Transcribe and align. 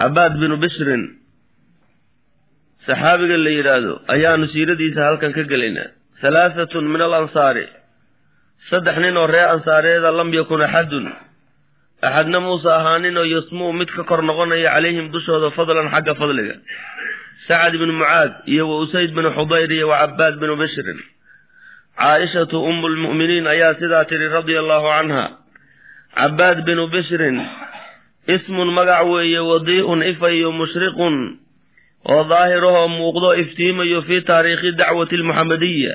cabaad 0.00 0.32
binu 0.42 0.56
bishrin 0.64 1.02
saxaabiga 2.86 3.36
la 3.44 3.50
yidhaahdo 3.58 3.92
ayaanu 4.14 4.44
siiradiisa 4.52 5.00
halkan 5.08 5.32
ka 5.36 5.42
gelaynaa. 5.52 5.88
Halaahatun 6.22 6.84
min 6.92 7.00
alansaari 7.08 7.64
saddex 8.70 8.96
nin 9.04 9.16
oo 9.20 9.26
reer 9.34 9.48
ansaareeda 9.54 10.08
lam 10.18 10.28
yakun 10.38 10.60
axadun. 10.66 11.06
Axadna 12.06 12.38
muusa 12.46 12.68
ahaaninoo 12.78 13.26
yasmuu 13.34 13.72
mid 13.80 13.88
ka 13.96 14.02
kor 14.08 14.20
noqonaya 14.28 14.70
calayhim 14.74 15.06
dushooda 15.14 15.48
fadlan 15.56 15.88
xagga 15.94 16.14
fadliga. 16.20 16.54
Sacad 17.46 17.72
binu 17.80 17.92
mucaad 18.00 18.32
iyo 18.52 18.64
wa 18.70 18.76
usayd 18.84 19.10
binu 19.16 19.30
xudayr 19.36 19.70
iyo 19.76 19.86
wa 19.92 19.96
cabaad 20.02 20.34
binu 20.42 20.54
bishrin. 20.62 20.98
Caaishatu 22.00 22.56
umu 22.70 22.86
lmu'miniin 22.94 23.46
ayaa 23.54 23.74
sidaa 23.80 24.04
tidhi 24.10 24.28
radia 24.36 24.60
allaahu 24.64 24.88
canha 24.96 25.24
cabaad 26.16 26.58
binu 26.68 26.84
bishrin 26.94 27.36
ismun 28.26 28.68
magac 28.76 29.06
weeye 29.08 29.38
wadii'un 29.50 30.02
ifayo 30.12 30.52
mushriqun 30.52 31.16
oo 32.12 32.22
daahirahoo 32.30 32.88
muuqdo 32.88 33.34
iftiimayo 33.42 34.02
fii 34.08 34.20
taariikhi 34.28 34.72
dacwati 34.80 35.14
almuxamadiya 35.16 35.94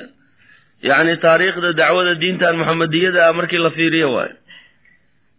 yacni 0.88 1.14
taariikhda 1.24 1.72
dacwada 1.72 2.14
diintan 2.20 2.56
muxamadiyada 2.60 3.20
ah 3.28 3.32
markii 3.38 3.58
la 3.58 3.70
fiiriyo 3.70 4.12
waayo. 4.14 4.36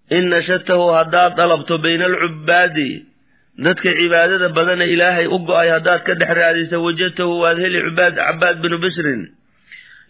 In 0.09 0.30
nashadtahu 0.31 0.86
haddaad 0.98 1.36
dalabto 1.36 1.78
bayna 1.84 2.05
alcubbaadi 2.12 2.90
dadka 3.59 3.90
cibaadada 4.00 4.50
badana 4.56 4.86
ilaahay 4.94 5.28
u 5.28 5.38
go'ay 5.48 5.70
haddaad 5.76 6.02
ka 6.08 6.14
dhex 6.16 6.31
raadisa 6.40 6.80
wajadtahu 6.80 7.34
waad 7.44 7.58
heli 7.64 7.80
cubaad 7.88 8.16
cabaad 8.16 8.58
binu 8.64 8.78
bishrin. 8.84 9.22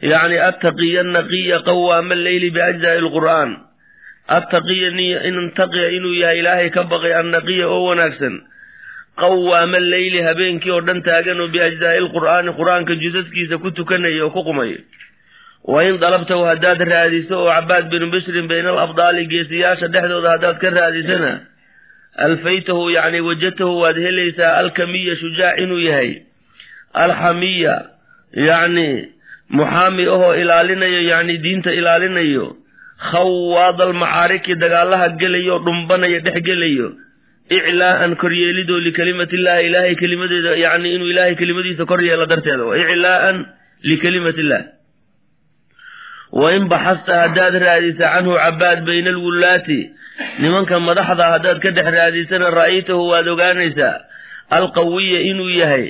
Yacni 0.02 0.38
attaqiya 0.49 1.04
naqiya 1.04 1.57
qawaama 1.68 2.13
alleyli 2.18 2.49
biajzaai 2.55 2.98
alqur'aan 3.04 3.49
attaqiya 4.27 4.90
intaqiya 5.30 5.88
inuu 5.98 6.13
yahay 6.22 6.40
ilaahay 6.41 6.70
ka 6.76 6.84
baqay 6.91 7.13
annaqiya 7.22 7.66
oo 7.73 7.84
wanaagsan 7.90 8.35
qawaama 9.22 9.77
alleyli 9.84 10.20
habeenkii 10.27 10.72
oo 10.76 10.81
dhan 10.88 11.02
taagan 11.08 11.40
oo 11.44 11.48
biajzaai 11.55 11.98
alqur'aani 12.04 12.51
qur'aanka 12.60 12.93
jusaskiisa 13.04 13.57
ku 13.63 13.71
tukanaya 13.71 14.24
oo 14.26 14.32
ku 14.35 14.43
qumaya 14.48 14.79
wa 15.74 15.79
in 15.84 15.96
dalabtahu 16.04 16.43
haddaad 16.49 16.79
raadiso 16.91 17.35
oo 17.43 17.49
cabaad 17.55 17.85
binu 17.91 18.12
bishrin 18.13 18.48
bayna 18.51 18.70
alafdaali 18.76 19.26
geesiyaasha 19.32 19.88
dhexdooda 19.93 20.29
haddaad 20.35 20.57
ka 20.63 20.70
raadisana 20.79 21.32
alfaytahu 22.27 22.84
yacni 22.98 23.20
wajadtahu 23.29 23.73
waad 23.82 23.98
helaysaa 24.05 24.51
alkamiya 24.62 25.16
shujaac 25.21 25.60
inuu 25.63 25.79
yahay 25.88 26.12
alxamiya 26.94 27.76
yacni 28.49 28.88
muxaami 29.57 30.04
ahoo 30.16 30.34
ilaalinayo 30.41 31.01
yacni 31.12 31.35
diinta 31.44 31.71
ilaalinayo 31.79 32.46
khawaad 33.09 33.79
almacaariki 33.87 34.53
dagaalaha 34.63 35.07
gelayo 35.21 35.55
dhumbanaya 35.65 36.20
dhex 36.26 36.37
gelayo. 36.49 36.87
Iclaa'an 37.57 38.12
koryeelidoo 38.21 38.79
likelimatillahi 38.87 39.62
ilaahay 39.67 39.95
kelimadeeda 40.01 40.51
yacni 40.63 40.87
inuu 40.95 41.09
ilaahay 41.13 41.35
kelimadiisa 41.41 41.85
kor 41.89 41.99
yeelo 42.07 42.26
darteeda. 42.31 42.63
Iclaa'an 42.84 43.37
likelimatillah 43.89 44.62
wa 46.39 46.48
in 46.55 46.67
baxasta 46.71 47.13
haddaad 47.23 47.55
raadisa 47.65 48.05
canhu 48.13 48.34
cabaad 48.35 48.79
bayna 48.87 49.09
alwullaati 49.15 49.79
nimanka 50.43 50.76
madaxda 50.87 51.26
haddaad 51.34 51.57
ka 51.63 51.70
dhex 51.77 51.87
raadisana 51.98 52.48
ra'aytahu 52.59 53.04
waad 53.11 53.27
ogaanaysaa 53.34 53.95
alqawiya 54.57 55.20
inuu 55.32 55.49
yahay 55.61 55.85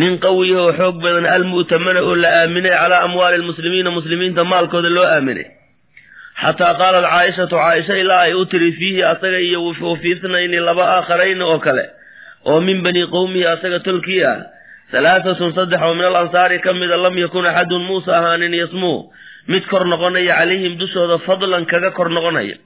nin 0.00 0.12
qawiya 0.24 0.58
oo 0.64 0.72
xoog 0.78 0.96
badan 1.04 1.26
almu'tamana 1.34 2.00
oo 2.06 2.14
la 2.22 2.30
aaminay 2.42 2.70
calaa 2.80 3.00
amwaali 3.08 3.36
lmuslimiina 3.42 3.90
muslimiinta 3.98 4.44
maalkooda 4.52 4.90
loo 4.96 5.06
aaminay 5.14 5.46
xataa 6.42 6.74
qaalat 6.80 7.04
caaishatu 7.12 7.56
caaisha 7.62 7.94
ilaa 8.02 8.22
ay 8.26 8.34
u 8.34 8.44
tiri 8.50 8.72
fiihi 8.78 9.02
asaga 9.12 9.38
iyo 9.48 9.58
wafiitnayni 9.90 10.58
laba 10.68 10.84
aakharayni 10.96 11.44
oo 11.52 11.58
kale 11.66 11.84
oo 12.50 12.60
min 12.66 12.78
bani 12.84 13.02
qowmihi 13.14 13.46
asaga 13.54 13.78
tolkii 13.86 14.24
ah. 14.24 14.38
Halaatatun 14.92 15.52
saddex 15.54 15.80
oo 15.86 15.94
min 15.94 16.04
al 16.10 16.16
ansaari 16.22 16.58
ka 16.64 16.72
mida 16.72 16.96
lam 16.96 17.14
yakun 17.24 17.46
axadun 17.46 17.82
muusa 17.88 18.10
ahaanin 18.18 18.54
yasmuu. 18.62 19.12
Mid 19.52 19.64
kor 19.70 19.84
noqonaya 19.92 20.34
calayhim 20.38 20.74
dushooda 20.80 21.16
fadlan 21.26 21.64
kaga 21.70 21.90
kor 21.98 22.08
noqonaya. 22.16 22.56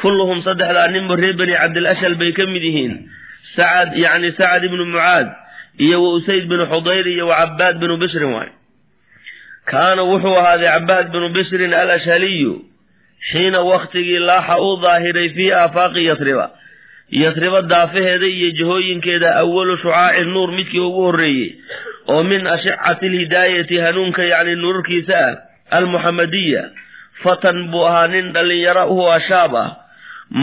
Kulluhum 0.00 0.38
saddexdaa 0.46 0.88
ninba 0.94 1.16
reer 1.16 1.34
bani 1.40 1.54
cabdilashal 1.60 2.14
bay 2.20 2.32
ka 2.38 2.44
mid 2.46 2.62
yihiin. 2.68 2.94
Sacad 3.56 3.90
yacni 4.02 4.30
sacad 4.38 4.62
ibnu 4.68 4.84
mucaad 4.92 5.28
iyo 5.84 5.96
wa 6.04 6.10
usayd 6.18 6.44
binu 6.50 6.64
xudayr 6.72 7.06
iyo 7.14 7.24
wa 7.30 7.36
cabaad 7.40 7.74
binu 7.82 7.94
bishrin 8.02 8.30
waay. 8.36 8.50
Kaana 9.70 10.02
wuxuu 10.10 10.36
ahaaday 10.40 10.70
cabaad 10.74 11.06
binu 11.14 11.28
bishrin 11.36 11.72
alashhaliyu 11.82 12.52
xiina 13.32 13.60
waktigii 13.70 14.18
laaxa 14.28 14.56
uu 14.66 14.76
daahiray 14.84 15.28
fii 15.36 15.50
aafaaqi 15.62 16.02
yasriba 16.10 16.46
yasriba 17.22 17.60
daafaheeda 17.72 18.26
iyo 18.36 18.48
jihooyinkeeda 18.58 19.28
awalu 19.42 19.74
shucaaci 19.82 20.24
nuur 20.34 20.50
midkii 20.58 20.80
ugu 20.88 21.02
horreeyey 21.06 21.48
oo 22.12 22.22
min 22.30 22.42
ashicati 22.54 23.06
alhidaayati 23.10 23.76
hanuunka 23.84 24.22
yacni 24.32 24.54
nuurarkiisa 24.62 25.14
ah 25.26 25.34
almuxamadiya 25.78 26.62
fatan 27.22 27.58
buu 27.72 27.84
ahaa 27.90 28.06
nin 28.14 28.26
dhallinyaro 28.34 28.84
uhu 28.92 29.04
ashaab 29.18 29.54
ah 29.64 29.68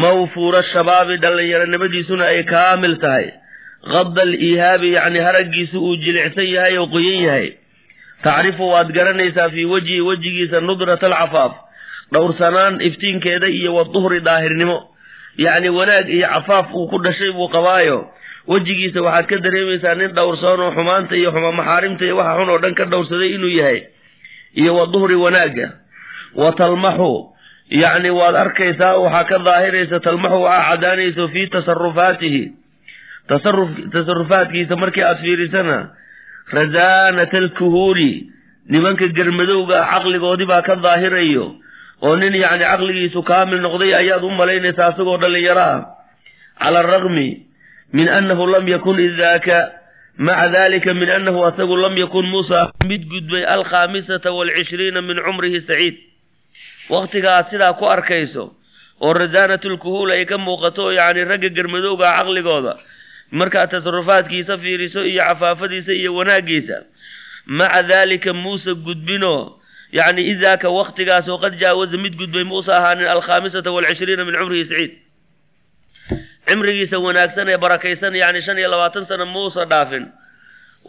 mawfuura 0.01 0.61
shabaabi 0.73 1.15
dhallinyaronimadiisuna 1.23 2.25
ay 2.33 2.41
kaamil 2.53 2.95
tahay 3.03 3.27
qada 3.93 4.21
aliihaabi 4.27 4.89
yacni 4.97 5.19
haraggiisu 5.27 5.77
uu 5.87 5.95
jilicsan 6.03 6.47
yahay 6.55 6.75
oo 6.81 6.87
qoyan 6.95 7.19
yahay 7.27 7.47
tacrifu 8.25 8.63
waad 8.73 8.89
garanaysaa 8.97 9.49
fii 9.53 9.65
wejhi 9.73 9.97
wejigiisa 10.09 10.57
nudrata 10.67 11.05
alcafaaf 11.11 11.53
dhowrsanaan 12.13 12.81
iftiinkeeda 12.87 13.47
iyo 13.59 13.71
waduhri 13.77 14.19
daahirnimo. 14.27 14.77
Yacni 15.37 15.69
wanaag 15.77 16.07
iyo 16.17 16.27
cafaaf 16.33 16.67
uu 16.73 16.87
ku 16.91 16.97
dhashay 17.05 17.31
buu 17.37 17.49
qabaayo. 17.55 17.97
Wejigiisa 18.47 19.01
waxaad 19.05 19.25
ka 19.29 19.37
dareemaysaa 19.45 19.95
nin 19.99 20.11
dhowrsoon 20.17 20.59
oo 20.65 20.71
xumaanta 20.77 21.15
iyo 21.15 21.29
maxaarimta 21.59 22.03
iyo 22.05 22.15
waxa 22.19 22.35
xun 22.39 22.49
oo 22.53 22.59
dhan 22.63 22.73
ka 22.79 22.85
dhowrsaday 22.91 23.29
inuu 23.35 23.53
yahay. 23.59 23.79
Iyo 24.61 24.71
waduhri 24.79 25.15
wanaagga 25.15 25.67
wa 26.41 26.51
talmaxu. 26.59 27.11
Yacni 27.81 28.09
waad 28.19 28.35
arkaysaa 28.43 28.97
waxaa 29.03 29.23
ka 29.29 29.37
daahiraysa 29.47 29.97
talmaxu 30.05 30.39
waxaa 30.45 30.69
cadaanayso 30.69 31.23
fii 31.33 31.47
tasarufaatihi 31.53 32.43
tasaruf 33.29 33.69
tasarufaadkiisa 33.93 34.75
markii 34.75 35.01
aad 35.09 35.19
fiirisana 35.23 35.77
rasaanata 36.55 37.37
alkuhuuli 37.37 38.11
nimanka 38.69 39.07
germadowga 39.17 39.77
ah 39.81 39.87
caqligoodii 40.03 40.45
baa 40.51 40.61
ka 40.67 40.75
daahirayo 40.85 41.45
oo 42.05 42.15
nin 42.21 42.33
yacni 42.43 42.65
caqligiisu 42.71 43.19
kaamil 43.29 43.61
noqday 43.65 43.91
ayaad 44.01 44.23
u 44.23 44.29
malaynaysaa 44.39 44.87
asagoo 44.91 45.17
dhallinyaro 45.21 45.61
ah 45.61 45.79
cala 46.61 46.79
aragmi 46.83 47.27
min 47.97 48.07
annahu 48.17 48.43
lam 48.53 48.65
yakun 48.67 48.99
idaaka 48.99 49.57
maca 50.17 50.47
dalika 50.55 50.93
min 50.93 51.09
annahu 51.09 51.39
asagu 51.49 51.75
lam 51.83 51.95
yakun 51.97 52.25
muusa. 52.33 52.71
Mid 52.85 53.01
gudbay 53.11 53.43
alkhaamisata 53.55 54.29
waalcishriina 54.37 55.01
min 55.01 55.17
cumrihi 55.25 55.59
saciid. 55.61 55.95
Wakhtiga 56.89 57.29
aad 57.37 57.47
sidaa 57.51 57.73
ku 57.79 57.85
arkayso 57.85 58.43
oo 59.01 59.13
rasaanatulkuhuul 59.13 60.11
ay 60.11 60.25
ka 60.25 60.37
muuqato 60.37 60.91
yacni 60.93 61.23
ragga 61.25 61.49
germadowga 61.49 62.05
ah 62.09 62.17
caqligooda 62.23 62.73
markaad 63.31 63.69
tasarufaadkiisa 63.73 64.57
fiiriso 64.57 65.01
iyo 65.05 65.23
cafaafadiisa 65.23 65.93
iyo 65.93 66.15
wanaaggiisa 66.15 66.77
maca 67.47 67.81
daalika 67.83 68.33
muuse 68.33 68.71
gudbinoo 68.85 69.57
yacni 69.97 70.21
idaaka 70.33 70.67
waktigaas 70.77 71.25
oo 71.33 71.37
qad 71.43 71.53
jaawaza 71.61 71.97
mid 72.03 72.13
gudbay 72.21 72.43
muuse 72.51 72.71
ahaanin 72.77 73.07
alkhaamisata 73.15 73.69
waalcishriina 73.75 74.23
min 74.27 74.35
cumrihi 74.39 74.65
saciid 74.71 74.93
cimrigiisa 76.47 76.97
wanaagsan 77.05 77.47
ee 77.53 77.57
barakaysan 77.63 78.13
yacni 78.21 78.41
shan 78.45 78.57
iyo 78.61 78.69
labaatan 78.73 79.05
sana 79.09 79.25
muusa 79.33 79.61
dhaafin 79.71 80.05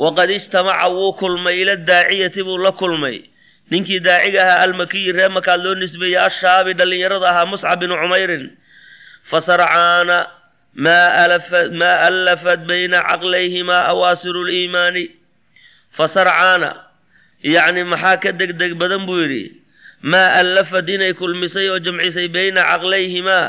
waqad 0.03 0.31
ijtamaca 0.39 0.87
wuu 0.97 1.13
kulmay 1.21 1.57
ila 1.63 1.77
daaciyati 1.91 2.41
buu 2.47 2.59
la 2.65 2.73
kulmay 2.81 3.17
ninkii 3.71 4.01
daaciga 4.07 4.41
ahaa 4.45 4.61
almakiyi 4.67 5.13
ree 5.17 5.29
makaad 5.37 5.61
loo 5.65 5.75
nisbeeyey 5.83 6.19
ashaabi 6.29 6.73
dhallinyarada 6.79 7.27
ahaa 7.31 7.47
muscab 7.53 7.79
binu 7.81 7.95
cumayrin 8.03 8.45
fasarcaana 9.31 10.19
maa 10.75 11.97
allafat 12.09 12.61
bayna 12.69 12.99
caqlayhimaa 13.11 13.83
awaasiru 13.93 14.43
liimaani 14.49 15.05
fasarcaana 15.97 16.71
yacni 17.45 17.85
maxaa 17.85 18.17
ka 18.23 18.31
degdeg 18.33 18.73
badan 18.81 19.05
buu 19.07 19.21
yidhi 19.23 19.53
maa 20.03 20.29
allafad 20.41 20.89
inay 20.89 21.13
kulmisay 21.15 21.69
oo 21.71 21.79
jamcisay 21.79 22.29
bayna 22.29 22.63
caqlayhimaa 22.71 23.47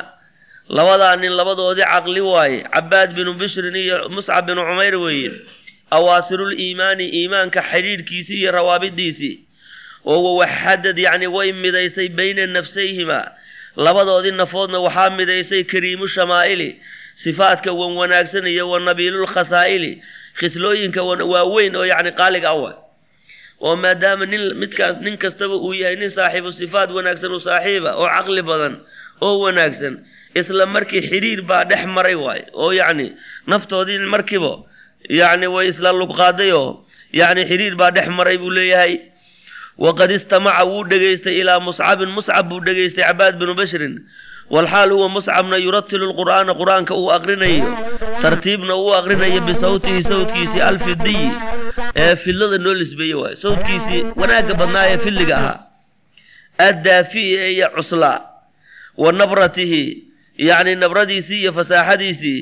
labadaa 0.77 1.15
nin 1.21 1.31
labadoodii 1.39 1.85
caqli 1.93 2.21
waaye 2.21 2.59
cabaad 2.73 3.09
binu 3.15 3.33
bishrin 3.39 3.75
iyo 3.75 4.09
muscab 4.09 4.45
binu 4.47 4.61
cumayr 4.67 4.95
weeye 4.95 5.31
awaasirul 5.91 6.53
iimaani 6.59 7.05
iimaanka 7.17 7.61
xidhiidhkiisii 7.71 8.39
iyo 8.41 8.51
rawaabidiisii 8.51 9.35
oo 10.05 10.19
wawaxadad 10.23 10.97
yacni 10.97 11.27
way 11.27 11.51
midaysay 11.53 12.09
bayna 12.09 12.47
nafsayhimaa 12.47 13.31
labadoodii 13.75 14.31
nafoodna 14.31 14.79
waxaa 14.79 15.09
midaysay 15.09 15.63
kariimu 15.63 16.07
shamaa'ili 16.07 16.69
sifaadka 17.23 17.71
wan 17.71 17.91
wanaagsan 17.99 18.47
iyo 18.47 18.69
wa 18.69 18.79
nabiilul 18.79 19.27
khasaa'ili 19.27 19.91
khislooyinka 20.39 21.01
waaweyn 21.03 21.75
oo 21.75 21.85
yacni 21.85 22.11
qaaliga 22.11 22.49
awa 22.49 22.71
oo 23.67 23.75
maadaama 23.83 24.25
nin 24.31 24.43
midkaas 24.61 24.97
nin 25.05 25.15
kastaba 25.23 25.55
uu 25.65 25.73
yahay 25.81 25.95
nin 26.01 26.09
saaxiibu 26.17 26.51
sifaad 26.59 26.89
wanaagsan 26.97 27.31
u 27.31 27.39
saaxiiba 27.47 27.91
oo 28.01 28.07
caqli 28.15 28.41
badan 28.49 28.73
oo 29.25 29.35
wanaagsan 29.45 29.93
isla 30.39 30.65
markii 30.75 31.01
xidhiir 31.09 31.41
baa 31.49 31.63
dhex 31.69 31.83
maray 31.95 32.15
waaye 32.25 32.43
oo 32.63 32.71
yacni 32.79 33.07
naftoodii 33.51 33.99
markiiba 34.13 34.51
yacni 35.19 35.47
way 35.55 35.65
isla 35.71 35.89
lugqaadayoo 35.99 36.69
yacni 37.19 37.41
xidhiir 37.49 37.75
baa 37.81 37.91
dhex 37.95 38.07
maray 38.17 38.37
buu 38.37 38.51
leeyahay. 38.57 38.95
Waqad 39.83 40.11
istamaca 40.17 40.63
wuu 40.69 40.83
dhegaystay 40.89 41.35
ilaa 41.41 41.59
muscabin 41.59 42.07
muscab 42.15 42.47
buu 42.49 42.59
dhegaystay 42.65 43.03
cabaad 43.07 43.35
binu 43.39 43.53
bashrin 43.59 43.95
walxaal 44.49 44.89
huwa 44.95 45.09
muscabna 45.09 45.57
yuratilu 45.65 46.05
lqur'aana 46.11 46.51
qur'aanka 46.59 46.93
uu 47.01 47.09
aqrinayo 47.17 47.69
tartiibna 48.21 48.73
uu 48.83 48.91
aqrinayo 48.99 49.39
bisawtihi 49.47 50.01
sawtkiisii 50.09 50.61
alfidiyi 50.69 51.29
ee 52.03 52.15
fidlada 52.23 52.57
noo 52.65 52.73
lisbeeye 52.81 53.15
waayo 53.21 53.35
sawtkiisii 53.45 54.01
wanaagga 54.21 54.53
badnaa 54.59 54.85
ee 54.91 54.97
fidliga 55.05 55.35
ahaa 55.37 55.57
addaafi'i 56.67 57.53
iyo 57.53 57.67
cuslaa 57.75 58.19
wa 59.03 59.11
nabratihi 59.11 59.83
yacni 60.37 60.75
nabradiisii 60.75 61.39
iyo 61.41 61.53
fasaaxadiisii 61.53 62.39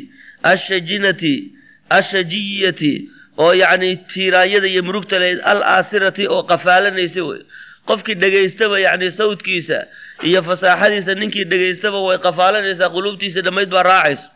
ashajinati 0.51 1.33
ashajiyati 1.89 2.93
oo 3.43 3.53
yacni 3.61 3.89
tiiraanyada 3.97 4.67
iyo 4.73 4.83
murugta 4.87 5.15
lahayd 5.19 5.39
al 5.51 5.61
aasirati 5.63 6.23
oo 6.27 6.43
qafaalanaysa 6.51 7.21
wey 7.29 7.41
qofkii 7.87 8.15
dhegaystaba 8.21 8.77
yacni 8.85 9.09
sawdkiisa 9.19 9.79
iyo 10.27 10.39
fasaaxadiisa 10.47 11.13
ninkii 11.21 11.45
dhegaystaba 11.51 11.99
way 12.07 12.17
qafaalanaysaa 12.25 12.89
quluubtiisa 12.95 13.39
dhammayd 13.45 13.69
baa 13.75 13.83
raacayso 13.89 14.27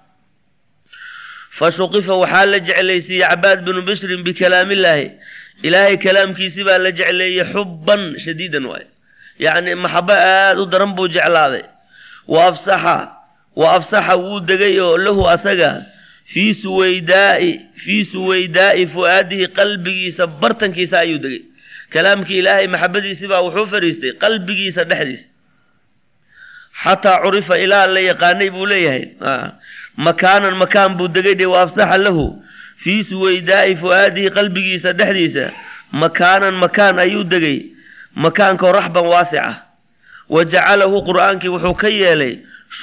fa 1.57 1.67
shuqifa 1.77 2.13
waxaa 2.21 2.45
la 2.51 2.59
jeclaysiiyey 2.67 3.23
cabaad 3.29 3.59
binu 3.65 3.81
bishrin 3.87 4.21
bikalaamillaahi 4.27 5.07
ilaahay 5.67 5.97
kalaamkiisi 6.05 6.61
baa 6.67 6.77
la 6.85 6.91
jecleeyey 6.99 7.43
xubban 7.53 8.01
shadiidan 8.23 8.65
waaye 8.71 8.87
yacni 9.45 9.71
maxabo 9.83 10.13
aada 10.13 10.61
u 10.61 10.65
daran 10.71 10.91
buu 10.97 11.07
jeclaaday. 11.15 11.63
Wa 12.33 12.39
afsaxa 12.51 12.95
wa 13.59 13.67
afsaxa 13.77 14.13
wuu 14.23 14.39
degay 14.49 14.75
oo 14.85 14.97
lahu 15.05 15.23
asaga 15.35 15.71
fii 16.33 16.53
suwaydaa'i 16.61 17.51
fii 17.83 18.03
suwaydaa'i 18.11 18.83
fu'aadihi 18.93 19.45
qalbigiisa 19.57 20.23
bartankiisa 20.41 20.95
ayuu 21.05 21.19
degay 21.23 21.41
kalaamkii 21.93 22.37
ilaahay 22.41 22.67
maxabadiisi 22.67 23.27
baa 23.31 23.41
wuxuu 23.45 23.67
fadhiistay 23.73 24.11
qalbigiisa 24.23 24.83
dhexdiisa 24.89 25.27
xataa 26.83 27.21
curifa 27.23 27.55
ilaa 27.57 27.87
la 27.87 27.99
yaqaanay 27.99 28.49
buu 28.49 28.65
leeyahay. 28.65 29.03
Makaanan 29.97 30.55
makaan 30.61 30.97
buu 30.97 31.07
degay 31.07 31.35
dhe 31.39 31.45
wa 31.45 31.61
afsaxa 31.65 31.97
lahu. 31.97 32.25
Fii 32.83 33.03
suwaydaa'i 33.09 33.75
fu'aadihi 33.81 34.29
qalbigiisa 34.37 34.93
dhexdiisa. 34.93 35.45
Makaanan 35.91 36.53
makaan 36.63 36.99
ayuu 36.99 37.23
degay. 37.23 37.59
Makaankoo 38.15 38.71
raxban 38.77 39.05
waasica. 39.13 39.65
Wa 40.29 40.45
jacalahu 40.45 41.01
qur'aankii 41.07 41.49
wuxuu 41.49 41.73
ka 41.81 41.89
yeelay 41.89 42.33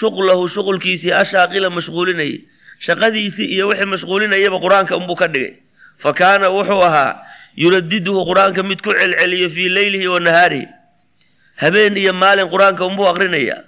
shuqlahu 0.00 0.48
shuqulkiisii 0.54 1.12
ashaaqila 1.22 1.70
mashquulinayay. 1.70 2.42
Shaqadiisii 2.86 3.46
iyo 3.54 3.68
wixii 3.70 3.86
mashquulinayaba 3.94 4.58
qur'aanka 4.64 4.96
unbuu 4.98 5.14
ka 5.14 5.26
dhigay. 5.28 5.54
Fa 6.02 6.10
kaana 6.12 6.50
wuxuu 6.50 6.82
ahaa 6.82 7.14
yuradiduhu 7.56 8.26
qur'aanka 8.30 8.62
mid 8.62 8.82
ku 8.82 8.90
celceliyo 8.90 9.50
fii 9.50 9.68
leylihi 9.68 10.08
wa 10.08 10.20
nahaarihi 10.20 10.68
habeen 11.62 11.96
iyo 11.96 12.12
maalin 12.12 12.50
qur'aanka 12.50 12.86
unbuu 12.86 13.06
aqrinaya 13.06 13.64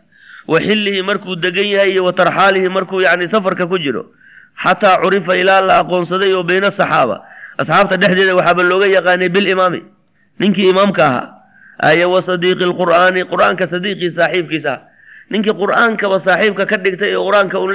wa 0.47 0.61
xillihi 0.61 1.03
markuu 1.03 1.37
degan 1.37 1.67
yahay 1.67 1.93
iyo 1.93 2.05
wa 2.05 2.13
tarxaalihi 2.13 2.69
markuu 2.69 3.01
yacni 3.01 3.29
safarka 3.29 3.67
ku 3.67 3.79
jiro. 3.79 4.15
Xataa 4.57 5.03
curifa 5.03 5.37
ilaa 5.37 5.61
la 5.61 5.79
aqoonsaday 5.83 6.33
oo 6.33 6.43
bayna 6.43 6.71
saxaaba. 6.71 7.21
Asxaabta 7.59 7.97
dhexdeeda 7.97 8.35
waxaaba 8.35 8.63
looga 8.63 8.87
yaqaanay 8.87 9.29
bilimaami 9.29 9.83
ninkii 10.39 10.71
imaamka 10.71 11.03
ahaa. 11.05 11.29
Aya 11.79 12.09
wa 12.09 12.23
sadiiqi 12.23 12.65
lqur'aani 12.65 13.29
qur'aanka 13.29 13.67
sadiiqii 13.67 14.11
saaxiibkiisa. 14.17 14.73
Ah 14.73 14.81
ninkii 15.31 15.55
qur'aankaba 15.55 16.19
saaxiibka 16.23 16.67
ka 16.67 16.77
dhigtay 16.79 17.11
ee 17.11 17.21
qur'aanka 17.21 17.59
un 17.59 17.75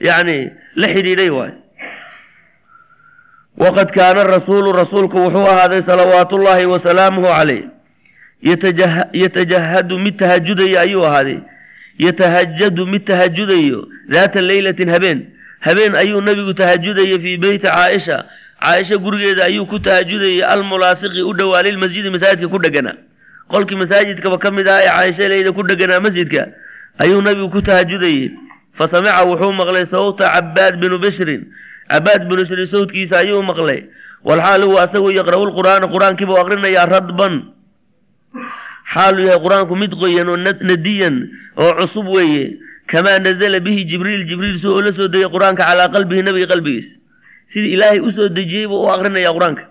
yani 0.00 0.50
la 0.76 0.86
xidhiidhay 0.88 1.30
waay 1.30 1.52
waqad 3.58 3.90
kaana 3.92 4.24
rasuulu 4.24 4.72
rasuulku 4.72 5.16
wuxuu 5.24 5.46
ahaaday 5.52 5.82
salawaatu 5.82 6.36
ullaahi 6.36 6.66
wa 6.66 6.78
salaamuhu 6.80 7.26
calayh 7.26 7.62
yatajahadu 9.12 9.98
mid 9.98 10.16
tahajudaya 10.18 10.80
ayuu 10.80 11.04
ahaaday 11.06 11.38
yatahajadu 11.98 12.86
mid 12.86 13.04
tahajudayo 13.04 13.88
daata 14.08 14.40
leylatin 14.40 14.88
habeen 14.88 15.20
habeen 15.60 15.94
ayuu 15.94 16.20
nebigu 16.20 16.54
tahajudaya 16.54 17.18
fii 17.18 17.36
beyti 17.36 17.66
caaisha 17.66 18.24
caaisha 18.60 18.96
gurigeeda 18.98 19.44
ayuu 19.44 19.66
ku 19.66 19.78
tahajudayay 19.78 20.42
almulaasiqi 20.44 21.22
u 21.22 21.32
dhowaa 21.34 21.62
lilmasjidi 21.62 22.10
masaajidka 22.10 22.48
ku 22.48 22.58
dheganaa 22.64 22.96
qolkii 23.52 23.76
masaajidkaba 23.82 24.38
ka 24.38 24.50
mid 24.50 24.68
ah 24.68 24.80
ee 24.82 24.88
caaisha 24.88 25.28
leyda 25.28 25.52
ku 25.52 25.62
dheganaa 25.62 26.00
masjidka 26.06 26.46
ayuu 26.98 27.20
nebigu 27.22 27.50
ku 27.50 27.62
tahajudayey 27.62 28.30
fa 28.78 28.88
samica 28.88 29.20
wuxuu 29.28 29.52
maqlay 29.52 29.84
sawta 29.86 30.24
cabaad 30.34 30.80
binu 30.80 30.98
bishrin 31.04 31.42
cabaad 31.90 32.22
binu 32.28 32.42
bishrin 32.42 32.66
sawtkiisa 32.74 33.14
ayuu 33.22 33.42
maqlay. 33.50 33.80
Walxaal 34.24 34.62
huwa 34.68 34.82
asagu 34.86 35.10
yaqra'u 35.18 35.44
lqur'aana 35.50 35.86
qur'aankiibuu 35.94 36.38
aqrinayaa 36.42 36.86
radban. 36.94 37.34
Xaaluu 38.92 39.24
yahay 39.28 39.40
qur'aanku 39.44 39.74
mid 39.82 39.92
qoyan 40.02 40.28
oo 40.32 40.36
nadiyan 40.70 41.16
oo 41.62 41.72
cusub 41.80 42.06
weeye. 42.14 42.44
Kamaa 42.90 43.18
nazala 43.24 43.60
bihi 43.60 43.84
jibriil 43.90 44.24
jibriil 44.28 44.58
si 44.60 44.66
oo 44.66 44.80
la 44.82 44.92
soo 44.92 45.08
degay 45.08 45.30
qur'aanka 45.34 45.62
calaa 45.68 45.88
qalbihi 45.94 46.22
nabiga 46.26 46.46
qalbigiisa 46.52 46.92
sidii 47.52 47.72
ilaahay 47.74 48.00
u 48.00 48.10
soo 48.16 48.28
dejiyey 48.28 48.66
buu 48.70 48.82
u 48.86 48.88
aqrinaya 48.94 49.30
qur'aanka. 49.36 49.62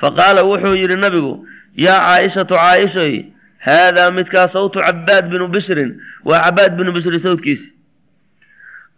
Fa 0.00 0.08
qaala 0.18 0.40
wuxuu 0.48 0.74
yidhi 0.80 0.96
nabigu 0.96 1.32
yaa 1.76 1.98
caaishatu 2.06 2.54
caaishay 2.54 3.14
haadaa 3.66 4.10
midkaa 4.16 4.48
sawtu 4.54 4.78
cabaad 4.86 5.24
binu 5.32 5.46
bishrin 5.54 5.90
waa 6.24 6.40
cabaad 6.46 6.72
binu 6.78 6.92
bishri 6.96 7.18
sawtkiisi 7.20 7.68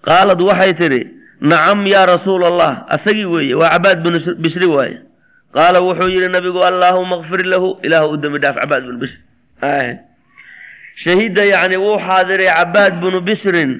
qaalad 0.07 0.41
waxay 0.49 0.73
tidhi 0.81 1.01
nacam 1.41 1.87
yaa 1.87 2.07
rasuula 2.07 2.47
allah 2.47 2.73
asagii 2.89 3.25
weeye 3.25 3.55
waa 3.55 3.71
cabaad 3.71 4.03
binu 4.03 4.19
bishri 4.39 4.67
waaye. 4.67 4.99
Qaala 5.55 5.81
wuxuu 5.81 6.09
yidhi 6.09 6.29
nabigu 6.29 6.61
allaahuma 6.65 7.23
kfir 7.23 7.43
lahu 7.45 7.79
ilaahu 7.83 8.13
u 8.15 8.17
dembi 8.17 8.39
dhaaf 8.39 8.57
cabaad 8.61 8.83
binu 8.87 8.99
bishri. 9.03 9.21
Shahida 11.05 11.45
yacni 11.45 11.77
wuu 11.77 11.99
xaadiray 11.99 12.47
cabaad 12.47 13.01
binu 13.01 13.21
bishrin 13.21 13.71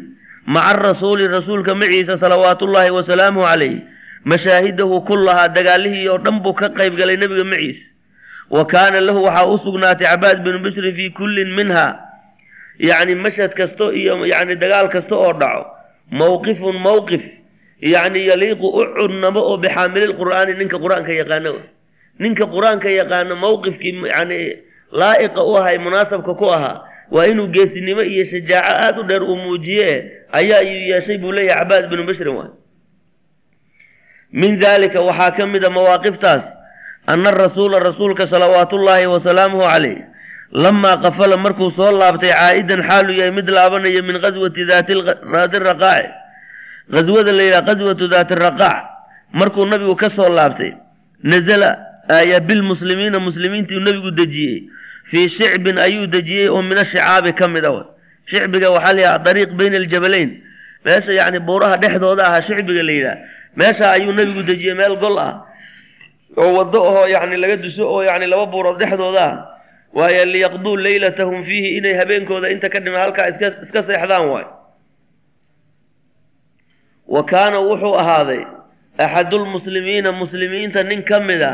maca 0.47 0.77
rasuuli 0.83 1.29
rasuulka 1.29 1.75
maciisa 1.75 2.17
salawaatullaahi 2.17 2.91
wa 2.91 3.03
salaamuhu 3.05 3.47
calayh. 3.47 3.77
Mashaahidahu 4.25 5.01
kullahaa 5.09 5.49
dagaalihii 5.49 6.09
oo 6.09 6.19
dhan 6.19 6.41
buu 6.43 6.53
ka 6.55 6.69
qayb 6.69 6.97
galay 6.97 7.17
nebiga 7.17 7.45
maciisa. 7.45 7.85
Wa 8.51 8.65
kaana 8.67 9.01
lahu 9.01 9.25
waxaa 9.25 9.47
u 9.47 9.59
sugnaatay 9.59 10.07
cabaad 10.07 10.43
binu 10.45 10.59
bishrin 10.65 10.95
fii 10.97 11.11
kullin 11.13 11.55
minha. 11.57 12.01
Yacni 12.79 13.15
mashhad 13.15 13.53
kasto 13.55 13.93
iyo 13.93 14.27
yacni 14.27 14.57
dagaal 14.57 14.89
kasta 14.89 15.15
oo 15.17 15.33
dhaco. 15.33 15.67
Mowqifun 16.11 16.77
mowqif 16.83 17.23
yacni 17.83 18.21
yaliiqu 18.31 18.67
u 18.67 18.83
cudnamo 18.97 19.41
oo 19.51 19.57
bixaamililqur'aani 19.63 20.53
ninka 20.61 20.77
qur'aanka 20.79 21.13
yaqaano. 21.21 21.53
Ninka 22.23 22.45
qur'aanka 22.47 22.89
yaqaano 23.01 23.35
mowqifkii 23.37 23.95
yacni 24.13 24.39
laa'iqa 24.93 25.41
u 25.45 25.57
ahay 25.57 25.79
munaasabka 25.79 26.35
ku 26.41 26.47
ahaa 26.57 26.77
waa 27.11 27.27
inuu 27.27 27.49
geesinimo 27.55 28.03
iyo 28.03 28.25
shajaaco 28.25 28.71
aada 28.85 29.01
u 29.01 29.05
dheer 29.09 29.23
uu 29.23 29.37
muujiye 29.37 29.89
ayaa 30.33 30.61
iyuu 30.63 30.89
yeeshay 30.95 31.19
buu 31.19 31.33
leeyahay 31.33 31.59
cabaad 31.65 31.85
binu 31.91 32.05
bishrin 32.07 32.35
waay. 32.37 32.51
Min 34.33 34.61
daalika 34.61 35.01
waxaa 35.03 35.31
ka 35.37 35.47
mid 35.47 35.65
a 35.65 35.71
mawaaqiftaas 35.71 36.45
ana 37.07 37.31
rasuula 37.31 37.79
rasuulka 37.81 38.27
salawaatullaahi 38.31 39.07
wa 39.11 39.19
salaamuhu 39.21 39.63
calayh 39.67 39.99
lamaa 40.53 40.97
qafala 41.05 41.37
markuu 41.37 41.71
soo 41.75 41.91
laabtay 41.91 42.31
caa'idan 42.31 42.83
xaaluu 42.89 43.17
yahay 43.19 43.31
mid 43.35 43.49
laabanaya 43.51 44.03
min 44.09 44.17
qaswati 44.25 44.63
daati 44.71 44.93
raqaaci 44.95 46.09
qaswada 46.93 47.33
la 47.33 47.43
yidhaha 47.43 47.67
qaswatu 47.69 48.09
daati 48.09 48.35
raqaac 48.35 48.85
markuu 49.33 49.67
nabigu 49.67 49.95
ka 49.97 50.11
soo 50.11 50.29
laabtay 50.29 50.73
nazala 51.23 51.79
aaya 52.09 52.41
bilmuslimiina 52.41 53.19
muslimiintii 53.21 53.81
nebigu 53.81 54.11
dejiyey. 54.11 54.63
Fii 55.11 55.29
shicbin 55.29 55.79
ayuu 55.79 56.07
dejiyey 56.07 56.49
oo 56.49 56.63
min 56.63 56.79
ashicaabi 56.79 57.33
ka 57.35 57.49
mid 57.49 57.65
a 57.65 57.73
shicbiga 58.27 58.71
waxaa 58.71 58.93
la 58.93 59.01
yidhaha 59.01 59.19
dariiq 59.25 59.51
bayna 59.59 59.77
aljabalayn. 59.77 60.31
Meesha 60.85 61.13
yacni 61.13 61.39
buuraha 61.39 61.77
dhexdooda 61.77 62.23
ahaa 62.27 62.43
shicbiga 62.43 62.83
la 62.83 62.93
yidhaha 62.93 63.17
meesha 63.57 63.91
ayuu 63.93 64.13
nebigu 64.13 64.43
dejiyey 64.43 64.75
meel 64.75 64.97
gol 64.97 65.19
ah. 65.19 65.45
Oo 66.37 66.55
waddo 66.59 66.79
ahoo 66.89 67.07
yacni 67.07 67.37
laga 67.37 67.57
duso 67.57 67.85
oo 67.87 68.03
yacni 68.03 68.27
laba 68.27 68.47
buurood 68.47 68.79
dhexdooda 68.79 69.23
ah. 69.25 69.47
Waayo 69.95 70.25
liyaqduu 70.25 70.77
leylatahum 70.77 71.43
fiihi 71.45 71.79
inay 71.79 71.95
habeenkooda 71.99 72.49
inta 72.51 72.69
ka 72.71 72.79
dhima 72.81 72.99
halkaa 72.99 73.29
iska 73.29 73.47
iska 73.63 73.83
seexdaan 73.83 74.27
waay 74.31 74.47
wa 77.15 77.23
kaana 77.31 77.59
wuxuu 77.69 77.95
ahaaday 78.03 78.43
axadulmuslimiina 79.05 80.13
muslimiinta 80.13 80.83
nin 80.91 81.03
ka 81.03 81.21
mid 81.21 81.43
a 81.43 81.53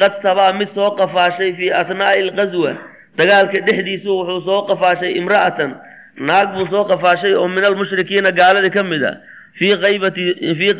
qad 0.00 0.12
sabaa 0.22 0.52
mid 0.58 0.68
soo 0.76 0.90
qafaashay 1.00 1.52
fii 1.58 1.70
athnaa'i 1.80 2.20
alqaswa 2.28 2.72
dagaalka 3.18 3.58
dhexdiisu 3.66 4.08
wuxuu 4.18 4.40
soo 4.48 4.60
qafaashay 4.70 5.12
imra'atan 5.20 5.70
naag 6.28 6.48
buu 6.54 6.66
soo 6.72 6.84
qafaashay 6.90 7.34
oo 7.34 7.48
min 7.48 7.64
almushrikiina 7.64 8.30
gaalada 8.32 8.70
ka 8.76 8.82
mid 8.82 9.02
a 9.04 9.12
fii 9.58 9.74
qaybati 9.84 10.22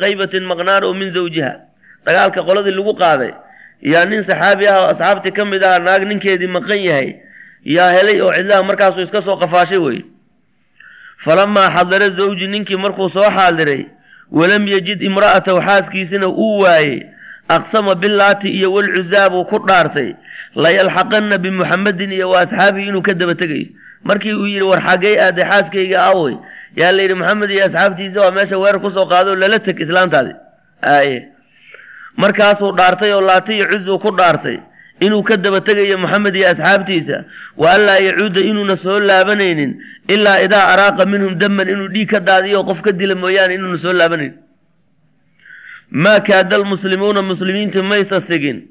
qaybatin 0.01 0.43
maqnaan 0.51 0.83
oo 0.83 0.93
min 0.93 1.09
zawjiha. 1.15 1.51
Dagaalka 2.05 2.41
qoladii 2.47 2.75
lagu 2.77 2.93
qaaday 3.03 3.31
yaa 3.91 4.05
nin 4.05 4.21
saxaabi 4.23 4.67
ah 4.67 4.77
oo 4.81 4.87
asxaabtii 4.93 5.31
ka 5.37 5.43
mid 5.45 5.63
aha 5.63 5.79
naag 5.79 6.03
ninkeedii 6.09 6.47
maqan 6.57 6.79
yahay 6.89 7.09
yaa 7.75 7.91
helay 7.95 8.21
oo 8.21 8.31
cidlaha 8.37 8.63
markaasuu 8.69 9.03
iska 9.07 9.21
soo 9.21 9.37
qafaashay 9.43 9.77
wey 9.77 9.99
falamaa 11.23 11.69
xadara 11.75 12.09
zawji 12.09 12.47
ninkii 12.47 12.77
markuu 12.77 13.09
soo 13.09 13.29
xaadiray 13.37 13.85
walam 14.39 14.67
yejid 14.73 14.99
imra'atahu 15.09 15.59
xaaskiisina 15.67 16.27
uu 16.27 16.59
waayey 16.63 16.99
aqsama 17.55 17.95
bilaati 17.95 18.49
iyo 18.57 18.73
walcuzaa 18.75 19.29
buu 19.33 19.45
ku 19.51 19.57
dhaartay 19.67 20.09
layalxaqanna 20.63 21.37
bimuxamedin 21.43 22.11
iyo 22.17 22.29
wa 22.33 22.39
asxaabihi 22.43 22.87
inuu 22.89 23.01
ka 23.07 23.13
daba 23.13 23.35
tegayo 23.35 23.67
markii 24.03 24.33
uu 24.33 24.47
yidhi 24.53 24.65
war 24.71 24.81
xaggey 24.87 25.15
aaday 25.25 25.45
xaaskayga 25.51 25.99
awey 26.11 26.35
yaa 26.79 26.91
la 26.95 27.01
yidhi 27.03 27.15
maxamed 27.21 27.49
iyo 27.55 27.63
asxaabtiisa 27.67 28.17
waa 28.21 28.31
meesha 28.37 28.57
weerar 28.57 28.81
ku 28.81 28.89
soo 28.89 29.05
qaado 29.11 29.35
lala 29.35 29.59
teg 29.59 29.79
islaantaadi. 29.79 30.33
Aye 30.81 31.17
markaasuu 32.17 32.71
dhaartay 32.77 33.11
oo 33.13 33.21
laati 33.21 33.53
iyo 33.57 33.65
cuzuu 33.71 33.99
ku 33.99 34.11
dhaartay 34.17 34.57
inuu 35.01 35.23
ka 35.23 35.37
daba 35.37 35.61
tegayo 35.61 35.97
moxamed 35.97 36.35
iyo 36.35 36.47
asxaabtiisa 36.49 37.23
wa 37.57 37.71
anlaa 37.73 37.99
yacuuda 37.99 38.39
inuuna 38.41 38.75
soo 38.75 38.99
laabanaynin 38.99 39.71
ilaa 40.07 40.39
idaa 40.45 40.65
araaqa 40.73 41.05
minhum 41.05 41.37
daman 41.37 41.69
inuu 41.69 41.87
dhiig 41.93 42.09
ka 42.09 42.19
daadiyo 42.19 42.63
qof 42.63 42.81
ka 42.81 42.91
dila 42.91 43.15
mooyaane 43.15 43.53
inuuna 43.55 43.77
soo 43.77 43.93
laabanaynin. 43.93 44.37
Maa 45.91 46.19
kaada 46.19 46.55
almuslimuuna 46.55 47.21
muslimiinta 47.21 47.83
maysa 47.83 48.21
sigin 48.21 48.63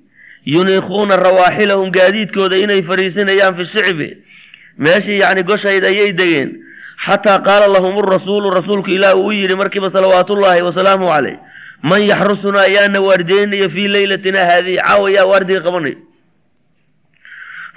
yuniikuuna 0.46 1.16
rawaaxilahum 1.16 1.90
gaadiidkooda 1.90 2.56
inay 2.56 2.82
fariisinayaan 2.82 3.54
fi 3.56 3.64
shicbi. 3.64 4.08
Meeshii 4.78 5.18
yacni 5.20 5.42
goshayd 5.42 5.84
ayay 5.84 6.12
degeen 6.12 6.50
xataa 7.06 7.38
qaala 7.46 7.66
lahum 7.68 7.98
rasuulu 8.14 8.50
rasuulku 8.50 8.90
ilaah 8.90 9.16
uu 9.16 9.32
yidhi 9.32 9.54
markiiba 9.54 9.90
salawaatullaahi 9.90 10.62
wasalaamu 10.62 11.06
caleyh 11.12 11.36
man 11.82 12.02
yaxrusunaa 12.02 12.66
yaana 12.76 13.00
waardiyeynaya 13.00 13.68
fii 13.68 13.88
leylatina 13.88 14.40
haadihi 14.48 14.76
caawa 14.78 15.10
yaa 15.10 15.26
waardiga 15.26 15.60
qabanay 15.66 15.94